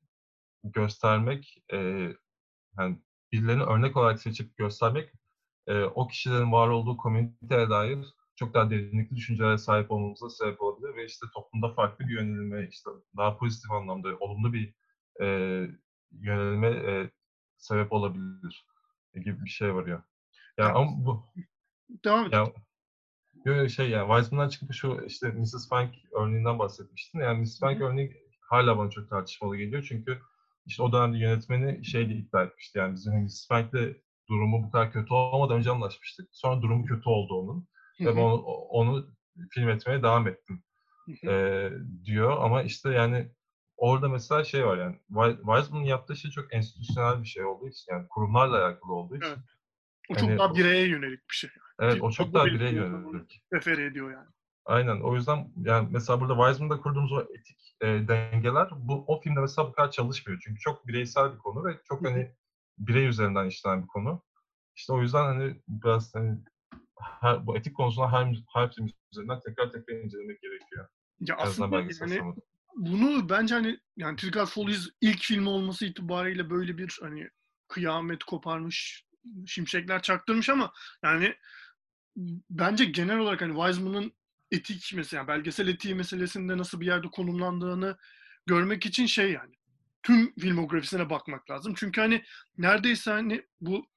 [0.74, 1.78] göstermek, e,
[2.78, 2.99] yani
[3.32, 5.11] birilerini örnek olarak seçip göstermek
[5.68, 8.05] e, o kişilerin var olduğu komüniteye dair
[8.36, 12.89] çok daha derinlikli düşüncelere sahip olmamıza sebep olabilir ve işte toplumda farklı bir yönelime, işte
[13.18, 14.74] daha pozitif anlamda olumlu bir
[15.22, 15.26] e,
[16.11, 17.11] yönelime e,
[17.57, 18.68] sebep olabilir
[19.16, 20.05] gibi bir şey var ya.
[20.57, 21.26] Yani ama bu
[22.05, 22.32] Devam
[23.45, 25.70] ya şey yani Weizmann'dan çıkıp şu işte Mrs.
[25.70, 27.20] Frank örneğinden bahsetmiştin.
[27.20, 27.59] Yani Mrs.
[27.59, 29.86] Frank örneği hala bana çok tartışmalı geliyor.
[29.89, 30.22] Çünkü
[30.66, 32.78] işte o dönemde yönetmeni şeyle iddia etmişti.
[32.78, 33.47] Yani bizim Mrs.
[33.47, 33.95] Frank'le
[34.30, 36.28] durumu bu kadar kötü olmadan önce anlaşmıştık.
[36.32, 37.68] Sonra durumu kötü oldu onun.
[37.99, 38.36] Ve onu,
[38.70, 39.09] onu
[39.49, 40.63] film etmeye devam ettim
[41.28, 41.70] e,
[42.05, 42.38] diyor.
[42.39, 43.32] Ama işte yani
[43.78, 44.95] orada mesela şey var yani
[45.38, 49.28] Weizmann'ın yaptığı şey çok enstitüsyonel bir şey olduğu için yani kurumlarla alakalı olduğu için.
[49.28, 49.39] Evet.
[50.09, 51.49] O çok Yani daha bireye yönelik bir şey.
[51.80, 53.41] Evet o çok daha bir- birey yönelik.
[53.53, 54.28] Refer ediyor yani.
[54.66, 55.01] Aynen.
[55.01, 59.68] O yüzden yani mesela burada Wiseman'da kurduğumuz o etik e, dengeler bu o filmde mesela
[59.68, 60.41] bu kadar çalışmıyor.
[60.43, 62.36] Çünkü çok bireysel bir konu ve çok hani
[62.78, 64.24] birey üzerinden işlenen bir konu.
[64.76, 66.38] İşte o yüzden hani biraz hani
[66.99, 70.88] her, bu etik konusunda her, her film üzerinden tekrar tekrar incelemek gerekiyor.
[71.20, 72.34] Ya azından aslında yani
[72.76, 77.30] bunu bence hani yani Trigger Follies ilk film olması itibariyle böyle bir hani
[77.68, 79.05] kıyamet koparmış,
[79.45, 81.36] şimşekler çaktırmış ama yani
[82.49, 84.13] bence genel olarak hani Wiseman'ın
[84.52, 87.98] etik mesela belgesel etiği meselesinde nasıl bir yerde konumlandığını
[88.46, 89.56] görmek için şey yani
[90.04, 91.74] tüm filmografisine bakmak lazım.
[91.78, 92.24] Çünkü hani
[92.58, 93.89] neredeyse hani bu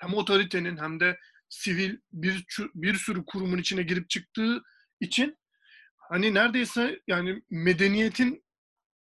[0.00, 1.18] hem otoritenin hem de
[1.48, 4.62] sivil bir bir sürü kurumun içine girip çıktığı
[5.00, 5.38] için
[5.96, 8.44] hani neredeyse yani medeniyetin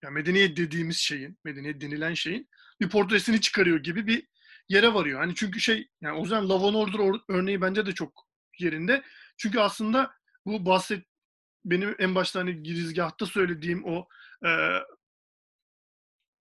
[0.04, 2.50] ya medeniyet dediğimiz şeyin, medeniyet denilen şeyin
[2.82, 4.28] bir portresini çıkarıyor gibi bir
[4.70, 5.20] yere varıyor.
[5.20, 8.28] Hani çünkü şey yani o yüzden and Order or- örneği bence de çok
[8.60, 9.04] yerinde.
[9.38, 10.12] Çünkü aslında
[10.46, 11.06] bu bahset
[11.66, 14.08] benim en başta hani girizgahta söylediğim o
[14.46, 14.50] e,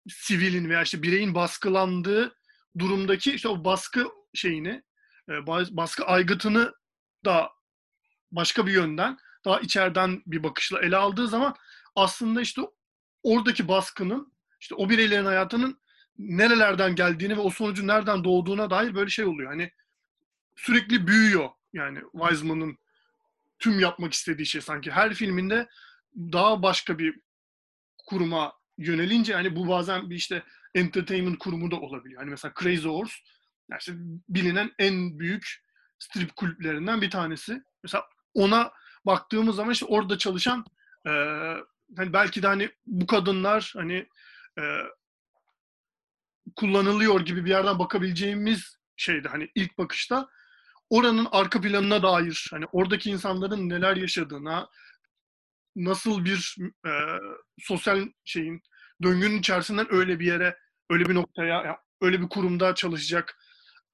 [0.09, 2.37] sivilin veya işte bireyin baskılandığı
[2.79, 4.83] durumdaki işte o baskı şeyini,
[5.29, 6.75] e, bas- baskı aygıtını
[7.25, 7.51] da
[8.33, 11.55] başka bir yönden, daha içeriden bir bakışla ele aldığı zaman
[11.97, 12.63] aslında işte
[13.23, 15.81] oradaki baskının, işte o bireylerin hayatının
[16.19, 19.51] nerelerden geldiğini ve o sonucun nereden doğduğuna dair böyle şey oluyor.
[19.51, 19.71] Hani
[20.57, 22.79] sürekli büyüyor yani Wiseman'ın
[23.65, 24.91] tüm yapmak istediği şey sanki.
[24.91, 25.69] Her filminde
[26.17, 27.21] daha başka bir
[28.07, 30.43] kuruma yönelince hani bu bazen bir işte
[30.75, 32.21] entertainment kurumu da olabiliyor.
[32.21, 33.15] Hani mesela Crazy Horse
[33.71, 33.93] yani işte
[34.29, 35.65] bilinen en büyük
[35.99, 37.63] strip kulüplerinden bir tanesi.
[37.83, 38.05] Mesela
[38.35, 38.73] ona
[39.07, 40.65] baktığımız zaman işte orada çalışan
[41.07, 41.11] e,
[41.97, 44.09] hani belki de hani bu kadınlar hani
[44.59, 44.63] e,
[46.57, 50.29] kullanılıyor gibi bir yerden bakabileceğimiz şeydi hani ilk bakışta
[50.91, 54.69] oranın arka planına dair hani oradaki insanların neler yaşadığına
[55.77, 56.57] nasıl bir
[56.87, 56.91] e,
[57.59, 58.63] sosyal şeyin
[59.03, 60.57] döngünün içerisinden öyle bir yere
[60.91, 63.39] öyle bir noktaya öyle bir kurumda çalışacak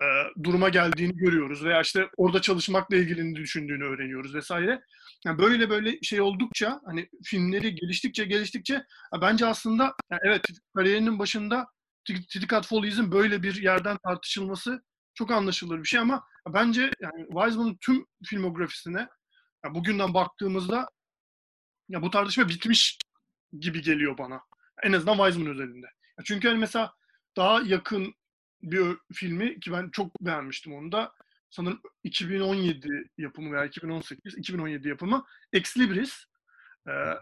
[0.03, 0.07] e,
[0.43, 4.83] duruma geldiğini görüyoruz veya işte orada çalışmakla ilgili düşündüğünü öğreniyoruz vesaire.
[5.27, 8.85] Yani böyle böyle şey oldukça hani filmleri geliştikçe geliştikçe
[9.23, 10.43] bence aslında yani evet
[10.77, 11.67] kariyerinin başında
[12.05, 14.83] Tricat Follies'in böyle bir yerden tartışılması
[15.21, 19.09] çok anlaşılır bir şey ama bence yani Wiseman'ın tüm filmografisine
[19.65, 20.89] ya bugünden baktığımızda
[21.89, 22.99] ya bu tartışma bitmiş
[23.61, 24.41] gibi geliyor bana.
[24.83, 25.87] En azından Wiseman özelinde.
[26.19, 26.95] Ya çünkü hani mesela
[27.37, 28.15] daha yakın
[28.63, 31.13] bir filmi ki ben çok beğenmiştim onu da
[31.51, 36.25] sanırım 2017 yapımı veya 2018 2017 yapımı Ex Libris.
[36.89, 37.15] Ee,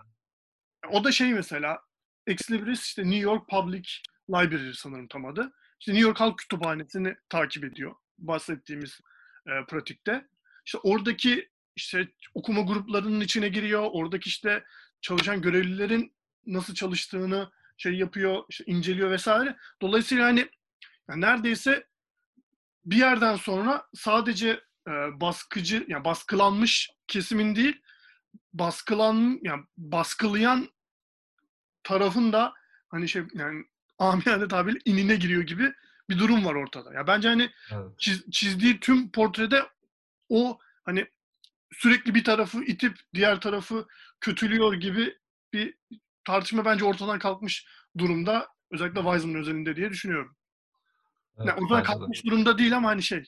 [0.90, 1.80] o da şey mesela
[2.26, 3.88] Ex Libris işte New York Public
[4.30, 5.52] Library sanırım tam adı.
[5.80, 9.00] İşte New York Halk Kütüphanesi'ni takip ediyor bahsettiğimiz
[9.46, 10.28] e, pratikte.
[10.66, 13.88] İşte oradaki işte okuma gruplarının içine giriyor.
[13.92, 14.64] Oradaki işte
[15.00, 16.16] çalışan görevlilerin
[16.46, 19.56] nasıl çalıştığını şey yapıyor, işte inceliyor vesaire.
[19.82, 20.50] Dolayısıyla hani
[21.08, 21.86] yani neredeyse
[22.84, 24.48] bir yerden sonra sadece
[24.88, 27.82] e, baskıcı, yani baskılanmış kesimin değil,
[28.52, 30.68] baskılan, yani baskılayan
[31.82, 32.52] tarafın da
[32.88, 33.64] hani şey yani
[33.98, 35.72] amiyane tabirle inine giriyor gibi
[36.10, 36.92] bir durum var ortada.
[36.92, 37.86] Ya bence hani Evet.
[37.98, 39.62] çiz- çizdiği tüm portrede
[40.28, 41.06] o hani
[41.72, 43.86] sürekli bir tarafı itip diğer tarafı
[44.20, 45.18] kötülüyor gibi
[45.52, 45.74] bir
[46.24, 47.66] tartışma bence ortadan kalkmış
[47.98, 48.48] durumda.
[48.70, 50.36] Özellikle Wiseman özelinde diye düşünüyorum.
[51.38, 51.98] Evet, Yani ortadan bence de.
[51.98, 53.24] kalkmış durumda değil ama hani şey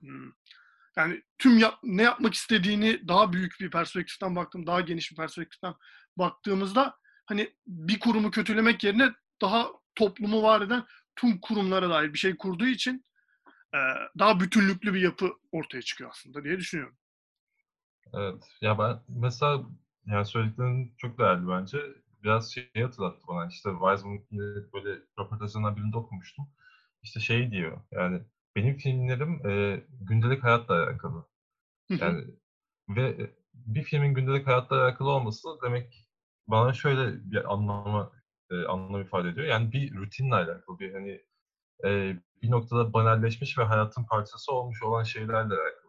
[0.00, 0.32] hmm,
[0.96, 5.74] yani tüm yap, ne yapmak istediğini daha büyük bir perspektiften baktım, daha geniş bir perspektiften
[6.16, 10.84] baktığımızda hani bir kurumu kötülemek yerine daha toplumu var eden
[11.16, 13.04] tüm kurumlara dair bir şey kurduğu için
[13.74, 13.78] e,
[14.18, 16.96] daha bütünlüklü bir yapı ortaya çıkıyor aslında diye düşünüyorum.
[18.14, 18.44] Evet.
[18.60, 19.64] Ya ben mesela
[20.06, 21.78] yani söylediklerin çok değerli bence.
[22.22, 23.48] Biraz şeyi hatırlattı bana.
[23.48, 26.44] İşte Wiseman ile böyle röportajlarından birinde okumuştum.
[27.02, 28.22] İşte şey diyor yani
[28.56, 31.26] benim filmlerim e, gündelik hayatla alakalı.
[31.90, 32.24] Yani
[32.88, 36.08] ve bir filmin gündelik hayatla alakalı olması demek
[36.46, 38.12] bana şöyle bir anlama
[38.54, 39.46] e, anlam ifade ediyor.
[39.46, 41.22] Yani bir rutinle alakalı bir hani
[41.84, 45.84] e, bir noktada banalleşmiş ve hayatın parçası olmuş olan şeylerle alakalı.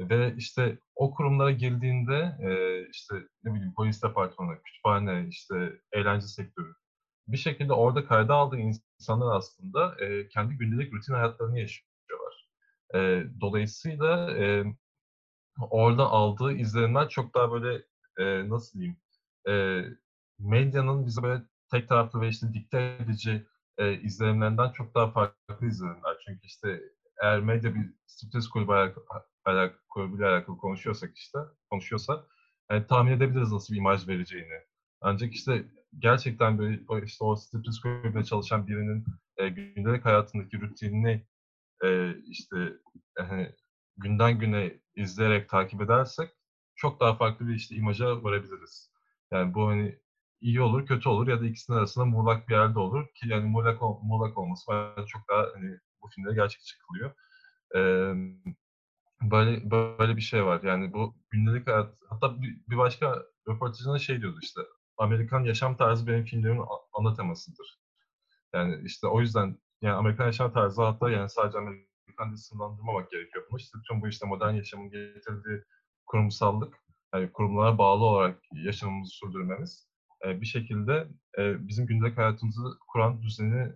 [0.00, 6.74] Ve işte o kurumlara girdiğinde e, işte ne bileyim polis departmanı, kütüphane, işte eğlence sektörü
[7.28, 12.48] bir şekilde orada kayda aldığı insanlar aslında e, kendi gündelik rutin hayatlarını yaşıyorlar.
[12.94, 14.64] E, dolayısıyla e,
[15.70, 17.84] orada aldığı izlenimler çok daha böyle
[18.18, 18.96] e, nasıl diyeyim
[19.48, 19.84] e,
[20.38, 23.46] medyanın bize böyle tek taraflı ve işte dikte edici
[23.78, 26.16] e, izlenimlerinden çok daha farklı izlenimler.
[26.26, 26.80] Çünkü işte
[27.22, 29.04] eğer medya bir striptiz kulübü alakalı,
[29.44, 31.38] alakalı, kulübüyle alakalı konuşuyorsak işte
[31.70, 32.26] konuşuyorsa
[32.70, 34.60] yani tahmin edebiliriz nasıl bir imaj vereceğini.
[35.00, 35.64] Ancak işte
[35.98, 39.04] gerçekten böyle işte o striptiz kulübünde çalışan birinin
[39.36, 41.26] e, gündelik hayatındaki rutinini
[41.84, 42.56] e, işte
[43.18, 43.52] hani
[43.96, 46.30] günden güne izleyerek takip edersek
[46.74, 48.92] çok daha farklı bir işte imaja varabiliriz.
[49.32, 49.98] Yani bu hani
[50.46, 53.82] iyi olur, kötü olur ya da ikisinin arasında muğlak bir yerde olur ki yani muğlak,
[53.82, 57.14] muğlak olması bence çok daha hani bu filmde gerçekçi kılıyor.
[57.76, 58.12] Ee,
[59.22, 60.62] böyle böyle bir şey var.
[60.62, 64.60] Yani bu gündelik hayat hatta bir, başka röportajında şey diyordu işte
[64.98, 67.80] Amerikan yaşam tarzı benim filmlerimin ana temasıdır.
[68.54, 73.44] Yani işte o yüzden yani Amerikan yaşam tarzı hatta yani sadece Amerikan diye sınırlandırmamak gerekiyor.
[73.50, 75.62] Ama işte tüm bu işte modern yaşamın getirdiği
[76.06, 76.74] kurumsallık,
[77.14, 81.08] yani kurumlara bağlı olarak yaşamımızı sürdürmemiz e, bir şekilde
[81.38, 83.72] e, bizim gündelik hayatımızı kuran düzeni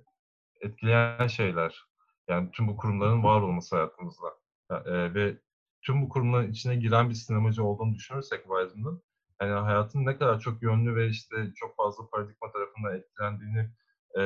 [0.61, 1.85] etkileyen şeyler.
[2.29, 4.27] Yani tüm bu kurumların var olması hayatımızda.
[4.71, 5.37] Ya, e, ve
[5.83, 9.03] tüm bu kurumların içine giren bir sinemacı olduğunu düşünürsek Wiseman'ın
[9.43, 13.71] yani hayatın ne kadar çok yönlü ve işte çok fazla paradigma tarafından etkilendiğini
[14.19, 14.23] e,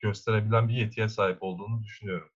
[0.00, 2.28] gösterebilen bir yetiye sahip olduğunu düşünüyorum.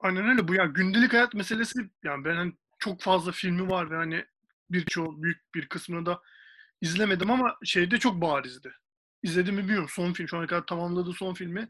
[0.00, 0.48] Aynen öyle.
[0.48, 4.24] Bu ya gündelik hayat meselesi yani ben hani çok fazla filmi var ve hani
[4.70, 6.20] birçoğu büyük bir kısmını da
[6.84, 8.72] izlemedim ama şeyde çok barizdi.
[9.22, 9.88] İzledim mi bilmiyorum.
[9.90, 11.68] Son film şu ana kadar tamamladığı son filmi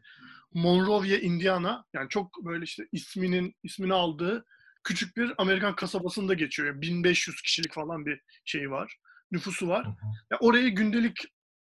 [0.53, 1.85] Monrovia, Indiana.
[1.93, 4.45] Yani çok böyle işte isminin ismini aldığı
[4.83, 6.67] küçük bir Amerikan kasabasında geçiyor.
[6.67, 8.97] Yani 1500 kişilik falan bir şey var.
[9.31, 9.85] Nüfusu var.
[9.85, 9.95] Hı hı.
[10.31, 11.19] Ya orayı gündelik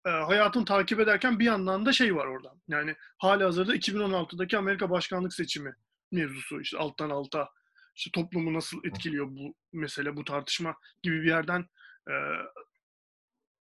[0.07, 2.53] e, hayatını takip ederken bir yandan da şey var orada.
[2.69, 5.75] Yani hali hazırda 2016'daki Amerika başkanlık seçimi
[6.13, 7.49] mevzusu işte alttan alta
[7.97, 11.61] işte toplumu nasıl etkiliyor bu mesele bu tartışma gibi bir yerden
[12.09, 12.15] e,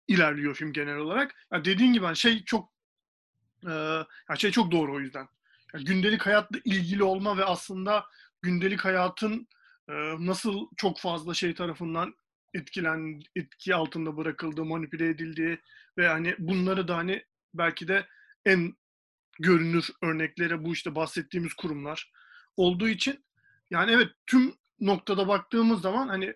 [0.07, 1.35] ilerliyor film genel olarak.
[1.51, 2.73] Ya dediğin gibi hani şey çok
[3.67, 4.03] e,
[4.37, 5.27] şey çok doğru o yüzden.
[5.73, 8.05] Ya gündelik hayatla ilgili olma ve aslında
[8.41, 9.47] gündelik hayatın
[9.89, 12.15] e, nasıl çok fazla şey tarafından
[12.53, 15.59] etkilen etki altında bırakıldığı, manipüle edildiği
[15.97, 18.07] ve hani bunları da hani belki de
[18.45, 18.75] en
[19.39, 22.11] görünür örnekleri bu işte bahsettiğimiz kurumlar
[22.57, 23.25] olduğu için
[23.69, 26.33] yani evet tüm noktada baktığımız zaman hani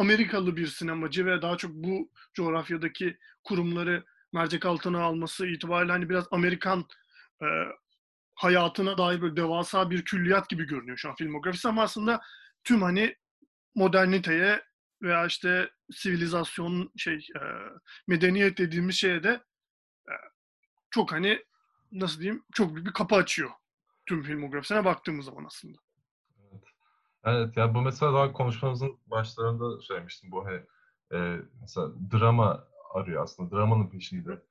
[0.00, 6.24] Amerikalı bir sinemacı ve daha çok bu coğrafyadaki kurumları mercek altına alması itibariyle hani biraz
[6.30, 6.84] Amerikan
[7.42, 7.46] e,
[8.34, 12.20] hayatına dair böyle devasa bir külliyat gibi görünüyor şu an filmografisi ama aslında
[12.64, 13.16] tüm hani
[13.74, 14.62] moderniteye
[15.02, 17.42] veya işte sivilizasyon şey e,
[18.06, 19.30] medeniyet dediğimiz şeye de
[20.08, 20.14] e,
[20.90, 21.44] çok hani
[21.92, 23.50] nasıl diyeyim çok büyük bir kapı açıyor
[24.06, 25.78] tüm filmografisine baktığımız zaman aslında.
[27.24, 27.56] Evet.
[27.56, 30.60] Ya bu mesela daha konuşmamızın başlarında söylemiştim bu hani
[31.12, 32.64] e, mesela drama
[32.94, 34.42] arıyor aslında dramanın peşinde.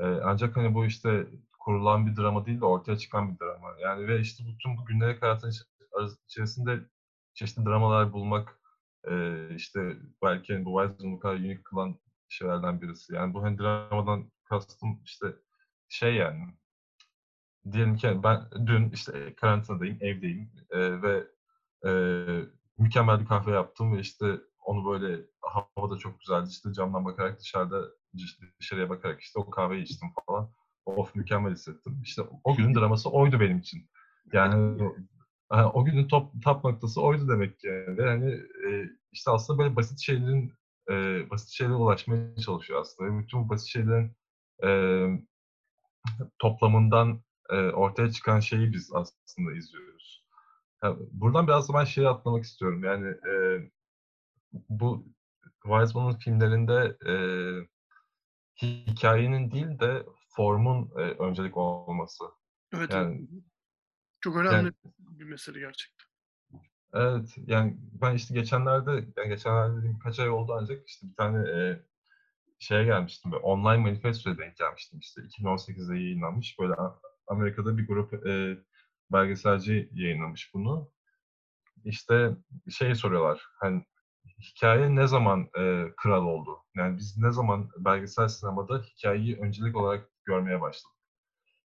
[0.00, 1.26] E, ancak hani bu işte
[1.58, 3.68] kurulan bir drama değil de ortaya çıkan bir drama.
[3.80, 5.52] Yani ve işte bütün bu gündelik hayatın
[6.28, 6.80] içerisinde
[7.34, 8.58] çeşitli dramalar bulmak
[9.10, 11.98] e, işte belki hani bu Wiseman'ı bu kadar unik kılan
[12.28, 13.14] şeylerden birisi.
[13.14, 15.26] Yani bu hani dramadan kastım işte
[15.88, 16.44] şey yani
[17.72, 21.26] diyelim ki ben dün işte karantinadayım, evdeyim e, ve
[21.86, 21.90] e,
[22.78, 26.48] mükemmel bir kahve yaptım ve işte onu böyle hava da çok güzeldi.
[26.50, 27.88] İşte camdan bakarak dışarıda
[28.60, 30.50] dışarıya bakarak işte o kahveyi içtim falan.
[30.86, 32.00] Of mükemmel hissettim.
[32.04, 33.90] İşte o günün draması oydu benim için.
[34.32, 34.82] Yani
[35.50, 37.68] o günün top, top noktası oydu demek ki.
[37.68, 38.32] Ve hani
[38.68, 40.52] e, işte aslında böyle basit şeylerin
[40.90, 40.94] e,
[41.30, 43.18] basit şeylere ulaşmaya çalışıyor aslında.
[43.18, 44.16] Bütün bu basit şeylerin
[44.64, 44.70] e,
[46.38, 50.21] toplamından e, ortaya çıkan şeyi biz aslında izliyoruz.
[50.82, 52.84] Yani buradan biraz da ben şeyi atlamak istiyorum.
[52.84, 53.32] Yani e,
[54.52, 55.06] bu
[55.62, 57.14] Weizmann'ın filmlerinde e,
[58.62, 62.24] hikayenin değil de formun e, öncelik olması.
[62.74, 62.92] Evet.
[62.94, 63.28] Yani,
[64.20, 66.06] Çok önemli yani, bir mesele gerçekten.
[66.94, 71.50] Evet, yani ben işte geçenlerde, yani geçenlerde dediğim kaç ay oldu ancak işte bir tane
[71.50, 71.82] e,
[72.58, 76.74] şeye gelmiştim, böyle online manifestoya denk gelmiştim işte 2018'de yayınlanmış böyle
[77.26, 78.58] Amerika'da bir grup e,
[79.12, 80.90] belgeselci yayınlamış bunu.
[81.84, 82.36] İşte
[82.70, 83.84] şey soruyorlar, hani
[84.40, 86.58] hikaye ne zaman e, kral oldu?
[86.76, 90.96] Yani biz ne zaman belgesel sinemada hikayeyi öncelik olarak görmeye başladık?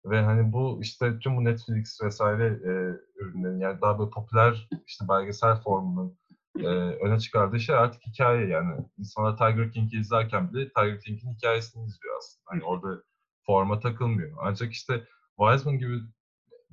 [0.05, 2.73] Ve hani bu işte tüm bu Netflix vesaire e,
[3.21, 6.19] ürünlerin yani daha böyle popüler işte belgesel formunun
[6.59, 8.87] e, öne çıkardığı şey artık hikaye yani.
[8.99, 12.45] İnsanlar Tiger King'i izlerken bile Tiger King'in hikayesini izliyor aslında.
[12.45, 13.03] Hani orada
[13.47, 14.39] forma takılmıyor.
[14.41, 15.05] Ancak işte
[15.39, 16.01] Wiseman gibi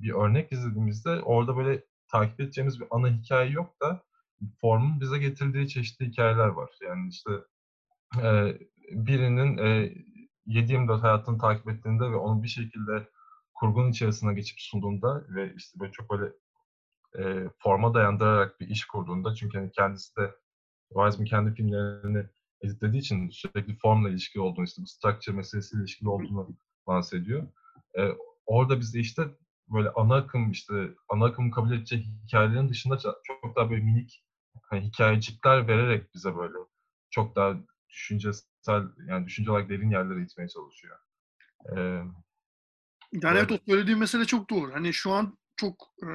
[0.02, 4.02] bir örnek izlediğimizde orada böyle takip edeceğimiz bir ana hikaye yok da
[4.60, 6.70] formun bize getirdiği çeşitli hikayeler var.
[6.82, 7.30] Yani işte
[8.22, 8.58] e,
[8.90, 9.94] birinin e,
[10.46, 13.08] 7-24 hayatını takip ettiğinde ve onu bir şekilde
[13.54, 16.32] kurgunun içerisine geçip sunduğunda ve işte böyle çok böyle
[17.18, 20.34] e, forma dayandırarak bir iş kurduğunda çünkü hani kendisi de
[20.88, 22.26] Wiseman kendi filmlerini
[22.62, 27.48] editlediği için sürekli formla ilişkili olduğunu, işte bu structure meselesiyle ilişkili olduğunu bahsediyor.
[27.98, 28.08] E,
[28.46, 29.22] orada bize işte
[29.70, 30.74] böyle ana akım işte
[31.08, 34.24] ana akım kabul edecek hikayelerin dışında çok daha böyle minik
[34.62, 36.58] hani hikayecikler vererek bize böyle
[37.10, 37.56] çok daha
[37.88, 40.98] düşüncesel yani düşünce olarak derin yerlere itmeye çalışıyor.
[41.76, 41.80] Ee,
[43.12, 44.74] yani evet o söylediğim mesele çok doğru.
[44.74, 46.08] Hani şu an çok e,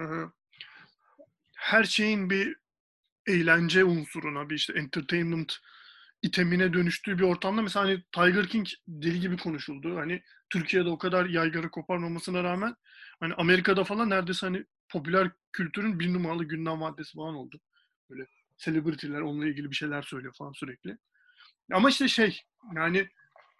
[1.55, 2.55] her şeyin bir
[3.27, 5.53] eğlence unsuruna, bir işte entertainment
[6.21, 9.97] itemine dönüştüğü bir ortamda mesela hani Tiger King deli gibi konuşuldu.
[9.97, 12.75] Hani Türkiye'de o kadar yaygara koparmamasına rağmen
[13.19, 17.59] hani Amerika'da falan neredeyse hani popüler kültürün bir numaralı gündem maddesi falan oldu.
[18.09, 18.25] Böyle
[18.57, 20.97] celebrity'ler onunla ilgili bir şeyler söylüyor falan sürekli.
[21.73, 22.41] Ama işte şey
[22.75, 23.09] yani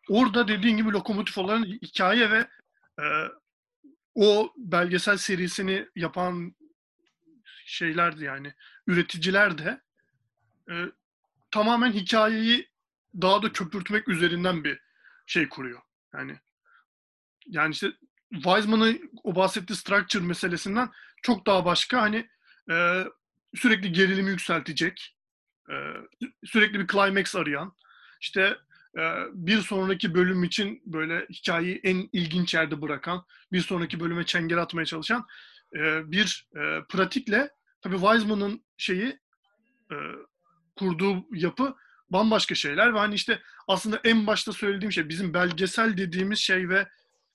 [0.10, 2.48] orada dediğin gibi lokomotif olan hikaye ve
[3.00, 3.06] e,
[4.16, 6.56] o belgesel serisini yapan
[7.66, 8.54] şeylerdi yani
[8.88, 9.82] üreticiler de
[10.72, 10.74] e,
[11.56, 12.70] tamamen hikayeyi
[13.22, 14.80] daha da köpürtmek üzerinden bir
[15.26, 15.82] şey kuruyor.
[16.14, 16.40] Yani
[17.46, 17.92] yani işte
[18.34, 20.90] Wiseman'ın o bahsettiği structure meselesinden
[21.22, 22.30] çok daha başka hani
[22.72, 23.06] e,
[23.56, 25.16] sürekli gerilimi yükseltecek,
[25.70, 25.76] e,
[26.46, 27.76] sürekli bir climax arayan,
[28.22, 28.58] işte
[28.98, 29.02] e,
[29.34, 34.86] bir sonraki bölüm için böyle hikayeyi en ilginç yerde bırakan, bir sonraki bölüme çengel atmaya
[34.86, 35.26] çalışan
[35.76, 37.50] e, bir e, pratikle
[37.82, 39.20] tabii Wiseman'ın şeyi
[40.76, 41.76] kurduğu yapı
[42.10, 46.88] bambaşka şeyler ve hani işte aslında en başta söylediğim şey bizim belgesel dediğimiz şey ve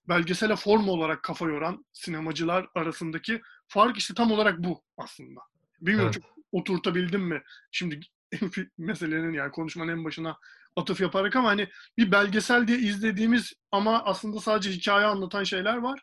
[0.09, 5.41] belgesele form olarak kafa yoran sinemacılar arasındaki fark işte tam olarak bu aslında.
[5.80, 6.22] Bilmiyorum evet.
[6.22, 8.01] çok oturtabildim mi şimdi
[8.78, 10.36] meselenin yani konuşmanın en başına
[10.76, 11.68] atıf yaparak ama hani
[11.99, 16.03] bir belgesel diye izlediğimiz ama aslında sadece hikaye anlatan şeyler var.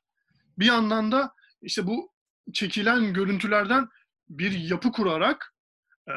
[0.60, 2.12] Bir yandan da işte bu
[2.54, 3.88] çekilen görüntülerden
[4.30, 5.54] bir yapı kurarak
[6.08, 6.14] e,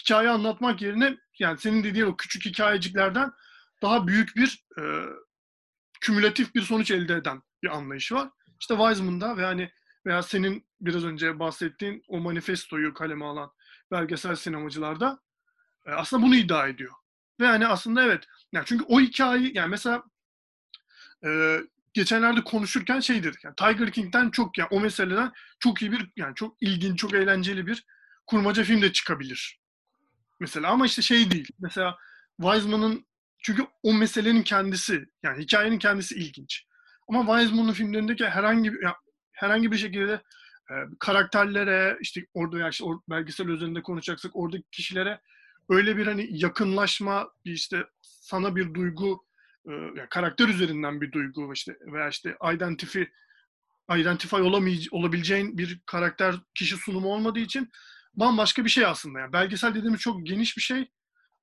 [0.00, 3.32] hikaye anlatmak yerine yani senin dediğin o küçük hikayeciklerden
[3.82, 4.82] daha büyük bir e,
[6.00, 8.30] kümülatif bir sonuç elde eden bir anlayış var.
[8.60, 9.70] İşte Wiseman'da ve hani
[10.06, 13.52] veya senin biraz önce bahsettiğin o manifestoyu kaleme alan
[13.90, 15.20] belgesel sinemacılarda
[15.86, 16.92] e, aslında bunu iddia ediyor.
[17.40, 18.24] Ve yani aslında evet.
[18.52, 20.02] Yani çünkü o hikayeyi yani mesela
[21.24, 21.60] e,
[21.92, 23.44] geçenlerde konuşurken şey dedik.
[23.44, 27.66] Yani Tiger King'den çok yani o meseleden çok iyi bir yani çok ilginç, çok eğlenceli
[27.66, 27.84] bir
[28.26, 29.61] kurmaca film de çıkabilir.
[30.42, 31.48] Mesela ama işte şey değil.
[31.58, 31.96] Mesela
[32.40, 33.06] Wiseman'ın
[33.38, 36.64] çünkü o meselenin kendisi yani hikayenin kendisi ilginç.
[37.08, 38.80] Ama Wiseman'ın filmlerindeki herhangi bir
[39.32, 40.12] herhangi bir şekilde
[40.70, 45.20] e, karakterlere işte orada yani işte or, belgesel üzerinde konuşacaksak oradaki kişilere
[45.68, 49.26] öyle bir hani yakınlaşma bir işte sana bir duygu
[49.66, 53.02] e, yani karakter üzerinden bir duygu işte veya işte identify
[53.96, 57.70] identify olamay- olabileceğin bir karakter kişi sunumu olmadığı için
[58.14, 59.18] bambaşka bir şey aslında.
[59.20, 60.88] Yani belgesel dediğimiz çok geniş bir şey.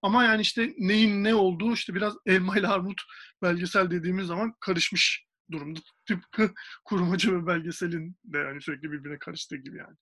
[0.02, 3.02] Ama yani işte neyin ne olduğu işte biraz elma ile armut
[3.42, 5.80] belgesel dediğimiz zaman karışmış durumda.
[6.08, 6.52] Tıpkı
[6.86, 9.96] kurmaca ve belgeselin de yani sürekli birbirine karıştığı gibi yani.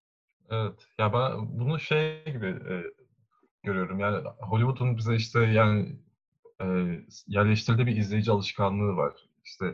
[0.49, 0.87] Evet.
[0.99, 2.83] Ya ben bunu şey gibi e,
[3.63, 3.99] görüyorum.
[3.99, 5.99] Yani Hollywood'un bize işte yani
[6.61, 6.65] e,
[7.27, 9.13] yerleştirdiği bir izleyici alışkanlığı var.
[9.45, 9.65] İşte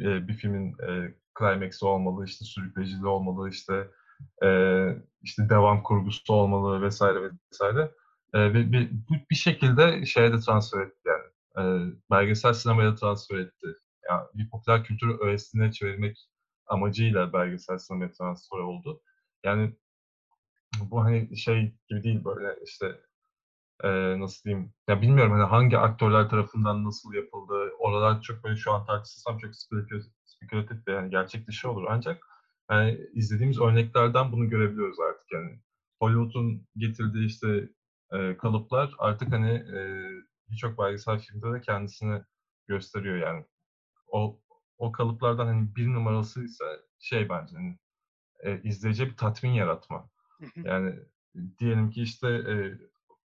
[0.00, 3.90] e, bir filmin e, climax'i olmalı, işte sürükleyiciliği olmalı, işte
[5.22, 7.92] işte devam kurgusu olmalı vesaire vesaire.
[8.34, 8.90] Ve bir,
[9.30, 11.92] bir şekilde şeye de transfer etti yani.
[12.10, 13.66] Belgesel sinemaya transfer etti.
[14.10, 16.28] Yani bir popüler kültür öğesine çevirmek
[16.66, 19.00] amacıyla belgesel sinemaya transfer oldu.
[19.44, 19.76] Yani
[20.80, 23.00] bu hani şey gibi değil böyle işte
[23.84, 28.72] e, nasıl diyeyim ya bilmiyorum hani hangi aktörler tarafından nasıl yapıldı oralar çok böyle şu
[28.72, 32.26] an tartışırsam çok spekülatif, spekülatif yani gerçek dışı olur ancak
[32.70, 35.60] yani izlediğimiz örneklerden bunu görebiliyoruz artık yani.
[36.00, 37.68] Hollywood'un getirdiği işte
[38.12, 40.08] e, kalıplar artık hani e,
[40.50, 42.22] birçok belgesel filmde de kendisini
[42.66, 43.44] gösteriyor yani.
[44.08, 44.40] O
[44.78, 46.64] o kalıplardan hani bir numarası ise
[46.98, 47.78] şey bence hani,
[48.42, 50.10] e, izleyiciye bir tatmin yaratma.
[50.56, 50.94] Yani
[51.58, 52.78] diyelim ki işte e,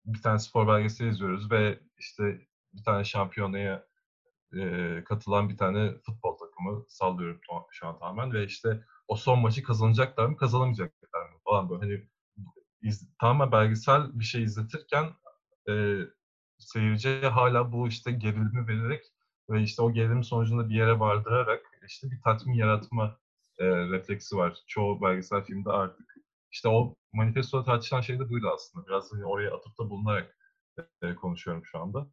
[0.05, 2.41] bir tane spor belgeseli izliyoruz ve işte
[2.73, 3.85] bir tane şampiyonaya
[4.53, 9.63] e, katılan bir tane futbol takımı sallıyorum şu an tamamen ve işte o son maçı
[9.63, 12.07] kazanacaklar mı kazanamayacaklar mı falan böyle hani
[12.81, 15.05] iz, tamamen belgesel bir şey izletirken
[15.69, 15.99] e,
[16.57, 19.05] seyirciye hala bu işte gerilimi vererek
[19.49, 23.17] ve işte o gerilim sonucunda bir yere vardırarak işte bir tatmin yaratma
[23.59, 24.57] e, refleksi var.
[24.67, 26.15] Çoğu belgesel filmde artık.
[26.51, 28.87] İşte o manifestoda tartışılan şey de buydu aslında.
[28.87, 30.37] Biraz hani oraya atıp da bulunarak
[31.01, 32.07] e, konuşuyorum şu anda.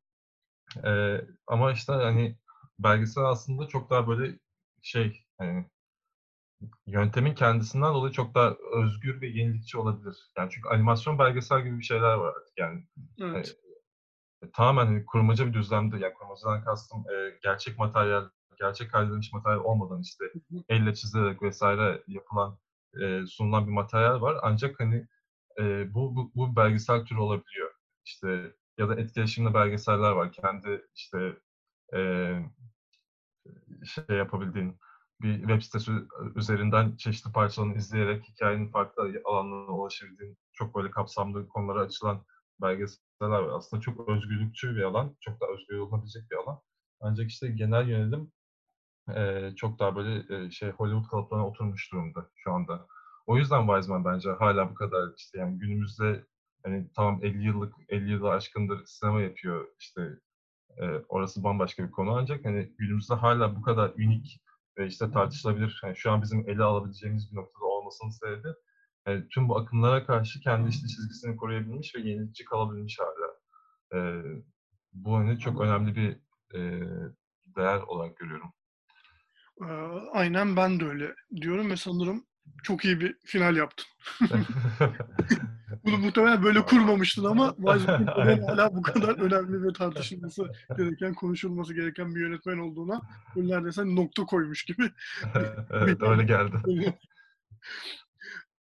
[0.84, 2.38] E, ama işte hani
[2.78, 4.38] belgesel aslında çok daha böyle
[4.82, 5.66] şey hani
[6.86, 10.16] yöntemin kendisinden dolayı çok daha özgür ve yenilikçi olabilir.
[10.38, 12.86] Yani çünkü animasyon belgesel gibi bir şeyler var artık yani.
[13.20, 13.56] Evet.
[14.42, 19.64] E, tamamen hani kurmaca bir düzlemde, yani kurmacadan kastım e, gerçek materyal, gerçek hallenmiş materyal
[19.64, 20.24] olmadan işte
[20.68, 22.58] elle çizilerek vesaire yapılan,
[23.02, 24.36] e, sunulan bir materyal var.
[24.42, 25.06] Ancak hani
[25.60, 27.70] e, bu, bu, bu belgesel türü olabiliyor.
[28.04, 30.32] İşte ya da etkileşimli belgeseller var.
[30.32, 31.36] Kendi işte
[31.94, 32.00] e,
[33.84, 34.78] şey yapabildiğin
[35.22, 35.92] bir web sitesi
[36.34, 42.24] üzerinden çeşitli parçalarını izleyerek hikayenin farklı alanlarına ulaşabildiğin çok böyle kapsamlı konulara açılan
[42.62, 43.56] belgeseller var.
[43.56, 46.60] Aslında çok özgürlükçü bir alan, çok daha özgür olunabilecek bir alan.
[47.00, 48.32] Ancak işte genel yönelim
[49.16, 52.86] e, çok daha böyle e, şey Hollywood kalıplarına oturmuş durumda şu anda.
[53.26, 56.26] O yüzden Wiseman bence hala bu kadar işte yani günümüzde
[56.64, 60.18] hani tamam 50 yıllık 50 yılı aşkındır sinema yapıyor işte
[60.78, 64.42] e, orası bambaşka bir konu ancak hani günümüzde hala bu kadar unik
[64.78, 65.80] ve işte tartışılabilir.
[65.84, 68.48] Yani şu an bizim ele alabileceğimiz bir noktada olmasının sebebi
[69.06, 73.32] yani tüm bu akımlara karşı kendi işte çizgisini koruyabilmiş ve yenilikçi kalabilmiş hala.
[73.94, 74.22] E,
[74.92, 76.10] bu hani çok önemli bir
[76.58, 76.80] e,
[77.56, 78.52] değer olarak görüyorum.
[80.12, 82.26] Aynen ben de öyle diyorum ve sanırım
[82.62, 83.86] çok iyi bir final yaptın.
[85.84, 87.92] Bunu muhtemelen böyle kurmamıştın ama Wise
[88.46, 93.00] hala bu kadar önemli ve tartışılması gereken, konuşulması gereken bir yönetmen olduğuna
[93.36, 94.90] neredeyse nokta koymuş gibi.
[95.70, 96.56] evet öyle geldi.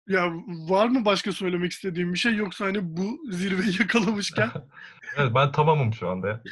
[0.08, 4.50] Ya var mı başka söylemek istediğim bir şey yoksa hani bu zirveyi yakalamışken?
[5.16, 6.42] evet ben tamamım şu anda.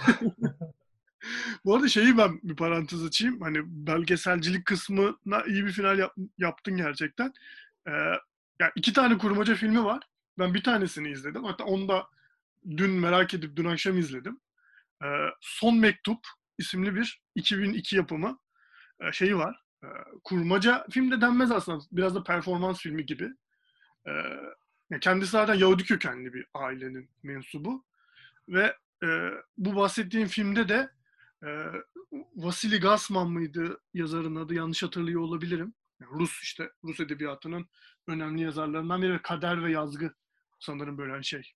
[1.64, 3.40] Bu arada şeyi ben bir parantez açayım.
[3.40, 7.32] Hani belgeselcilik kısmına iyi bir final yap, yaptın gerçekten.
[7.86, 7.92] Ee,
[8.61, 10.02] yani iki tane kurmaca filmi var.
[10.39, 11.45] Ben bir tanesini izledim.
[11.45, 12.09] Hatta onu da
[12.76, 14.41] dün merak edip dün akşam izledim.
[15.05, 15.07] Ee,
[15.41, 16.18] Son Mektup
[16.59, 18.39] isimli bir 2002 yapımı
[19.01, 19.62] e, şeyi var.
[19.82, 19.86] E,
[20.24, 21.84] kurmaca film de denmez aslında.
[21.93, 23.30] Biraz da performans filmi gibi.
[24.07, 24.12] E,
[25.01, 27.84] kendisi zaten Yahudi kökenli bir ailenin mensubu.
[28.49, 30.91] Ve e, bu bahsettiğim filmde de
[31.45, 31.49] e,
[32.36, 34.55] Vasili Gasman mıydı yazarın adı?
[34.55, 35.74] Yanlış hatırlıyor olabilirim.
[36.01, 37.68] Yani Rus işte Rus edebiyatının
[38.07, 40.14] önemli yazarlarından biri Kader ve Yazgı
[40.59, 41.52] sanırım böyle şey.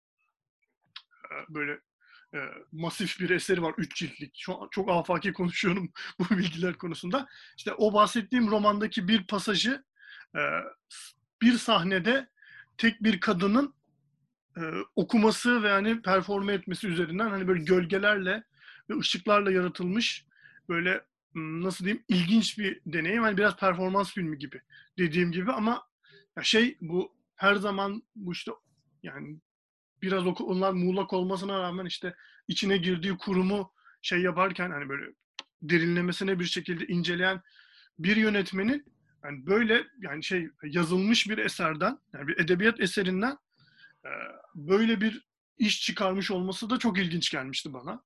[1.24, 1.80] E, böyle
[2.34, 2.38] e,
[2.72, 3.74] masif bir eseri var.
[3.78, 4.34] Üç ciltlik.
[4.38, 7.28] Şu an çok afaki konuşuyorum bu bilgiler konusunda.
[7.57, 9.84] İşte o bahsettiğim romandaki bir pasajı
[10.36, 10.40] e,
[11.42, 12.28] bir sahnede
[12.78, 13.74] tek bir kadının
[14.57, 14.61] e,
[14.96, 18.44] okuması ve hani performe etmesi üzerinden hani böyle gölgelerle
[18.90, 20.26] ve ışıklarla yaratılmış
[20.68, 23.22] böyle nasıl diyeyim ilginç bir deneyim.
[23.22, 24.61] Hani biraz performans filmi gibi
[24.98, 25.88] dediğim gibi ama
[26.42, 28.53] şey bu her zaman bu işte
[29.03, 29.40] yani
[30.03, 32.14] biraz onlar muğlak olmasına rağmen işte
[32.48, 33.72] içine girdiği kurumu
[34.03, 35.12] şey yaparken hani böyle
[35.62, 37.42] derinlemesine bir şekilde inceleyen
[37.98, 38.92] bir yönetmenin
[39.24, 43.38] yani böyle yani şey yazılmış bir eserden yani bir edebiyat eserinden
[44.55, 45.26] böyle bir
[45.59, 48.03] iş çıkarmış olması da çok ilginç gelmişti bana.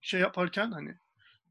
[0.00, 0.98] Şey yaparken hani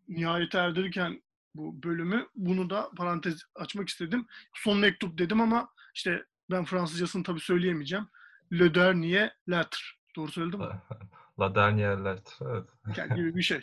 [0.07, 1.21] nihayete erdirirken
[1.55, 4.27] bu bölümü bunu da parantez açmak istedim.
[4.53, 8.07] Son mektup dedim ama işte ben Fransızcasını tabii söyleyemeyeceğim.
[8.51, 9.81] Le dernier lettre.
[10.15, 10.65] Doğru söyledim mi?
[11.39, 12.45] La dernière lettre.
[12.45, 12.69] Evet.
[12.97, 13.61] Yani gibi bir şey.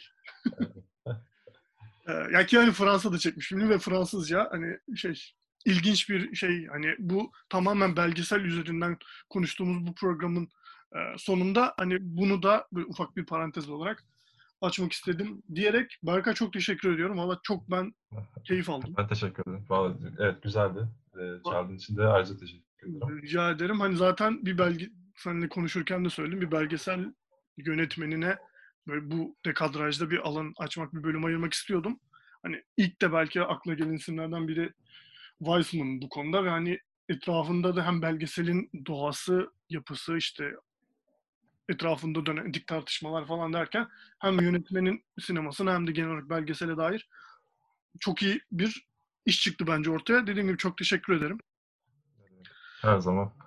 [2.33, 5.23] ya ki hani Fransa'da çekmiş filmi ve Fransızca hani şey
[5.65, 6.67] ilginç bir şey.
[6.67, 8.97] Hani bu tamamen belgesel üzerinden
[9.29, 10.49] konuştuğumuz bu programın
[10.93, 14.05] e, sonunda hani bunu da böyle ufak bir parantez olarak
[14.61, 17.19] açmak istedim diyerek Berkay çok teşekkür ediyorum.
[17.19, 17.95] Valla çok ben
[18.45, 18.95] keyif aldım.
[18.99, 19.67] Ben teşekkür ederim.
[19.69, 20.89] Vallahi, evet güzeldi.
[21.15, 22.66] Ee, çağırdığın için de ayrıca teşekkür.
[23.23, 23.81] Rica ederim.
[23.81, 26.41] Hani zaten bir belge seninle konuşurken de söyledim.
[26.41, 27.13] Bir belgesel
[27.57, 28.37] yönetmenine
[28.87, 32.01] böyle bu dekadrajda bir alan açmak, bir bölüm ayırmak istiyordum.
[32.43, 34.73] Hani ilk de belki akla gelen isimlerden biri
[35.39, 36.79] Weissman bu konuda ve hani
[37.09, 40.55] etrafında da hem belgeselin doğası, yapısı işte
[41.69, 47.09] etrafında dönen dik tartışmalar falan derken hem yönetmenin sinemasına hem de genel olarak belgesele dair
[48.01, 48.87] çok iyi bir
[49.27, 50.27] iş çıktı bence ortaya.
[50.27, 51.39] Dediğim gibi çok teşekkür ederim.
[52.83, 53.33] Her zaman.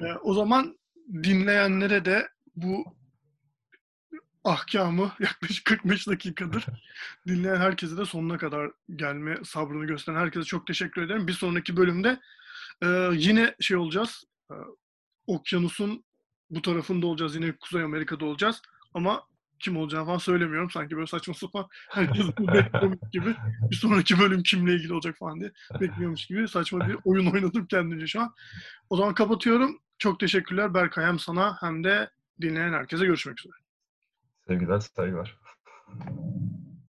[0.00, 0.78] Ee, o zaman
[1.12, 2.84] dinleyenlere de bu
[4.44, 6.66] ahkamı yaklaşık 45 dakikadır
[7.28, 11.26] dinleyen herkese de sonuna kadar gelme sabrını gösteren herkese çok teşekkür ederim.
[11.26, 12.20] Bir sonraki bölümde
[12.82, 14.24] e, yine şey olacağız.
[14.50, 14.54] e,
[15.26, 16.04] okyanusun
[16.50, 17.34] bu tarafında olacağız.
[17.34, 18.62] Yine Kuzey Amerika'da olacağız.
[18.94, 19.22] Ama
[19.64, 20.70] kim olacağını falan söylemiyorum.
[20.70, 23.34] Sanki böyle saçma sapan herkes bekliyormuş gibi.
[23.70, 28.06] Bir sonraki bölüm kimle ilgili olacak falan diye bekliyormuş gibi saçma bir oyun oynadım kendimce
[28.06, 28.34] şu an.
[28.90, 29.78] O zaman kapatıyorum.
[29.98, 32.10] Çok teşekkürler Berkay hem sana hem de
[32.40, 33.54] dinleyen herkese görüşmek üzere.
[34.46, 35.38] Sevgiler, saygılar.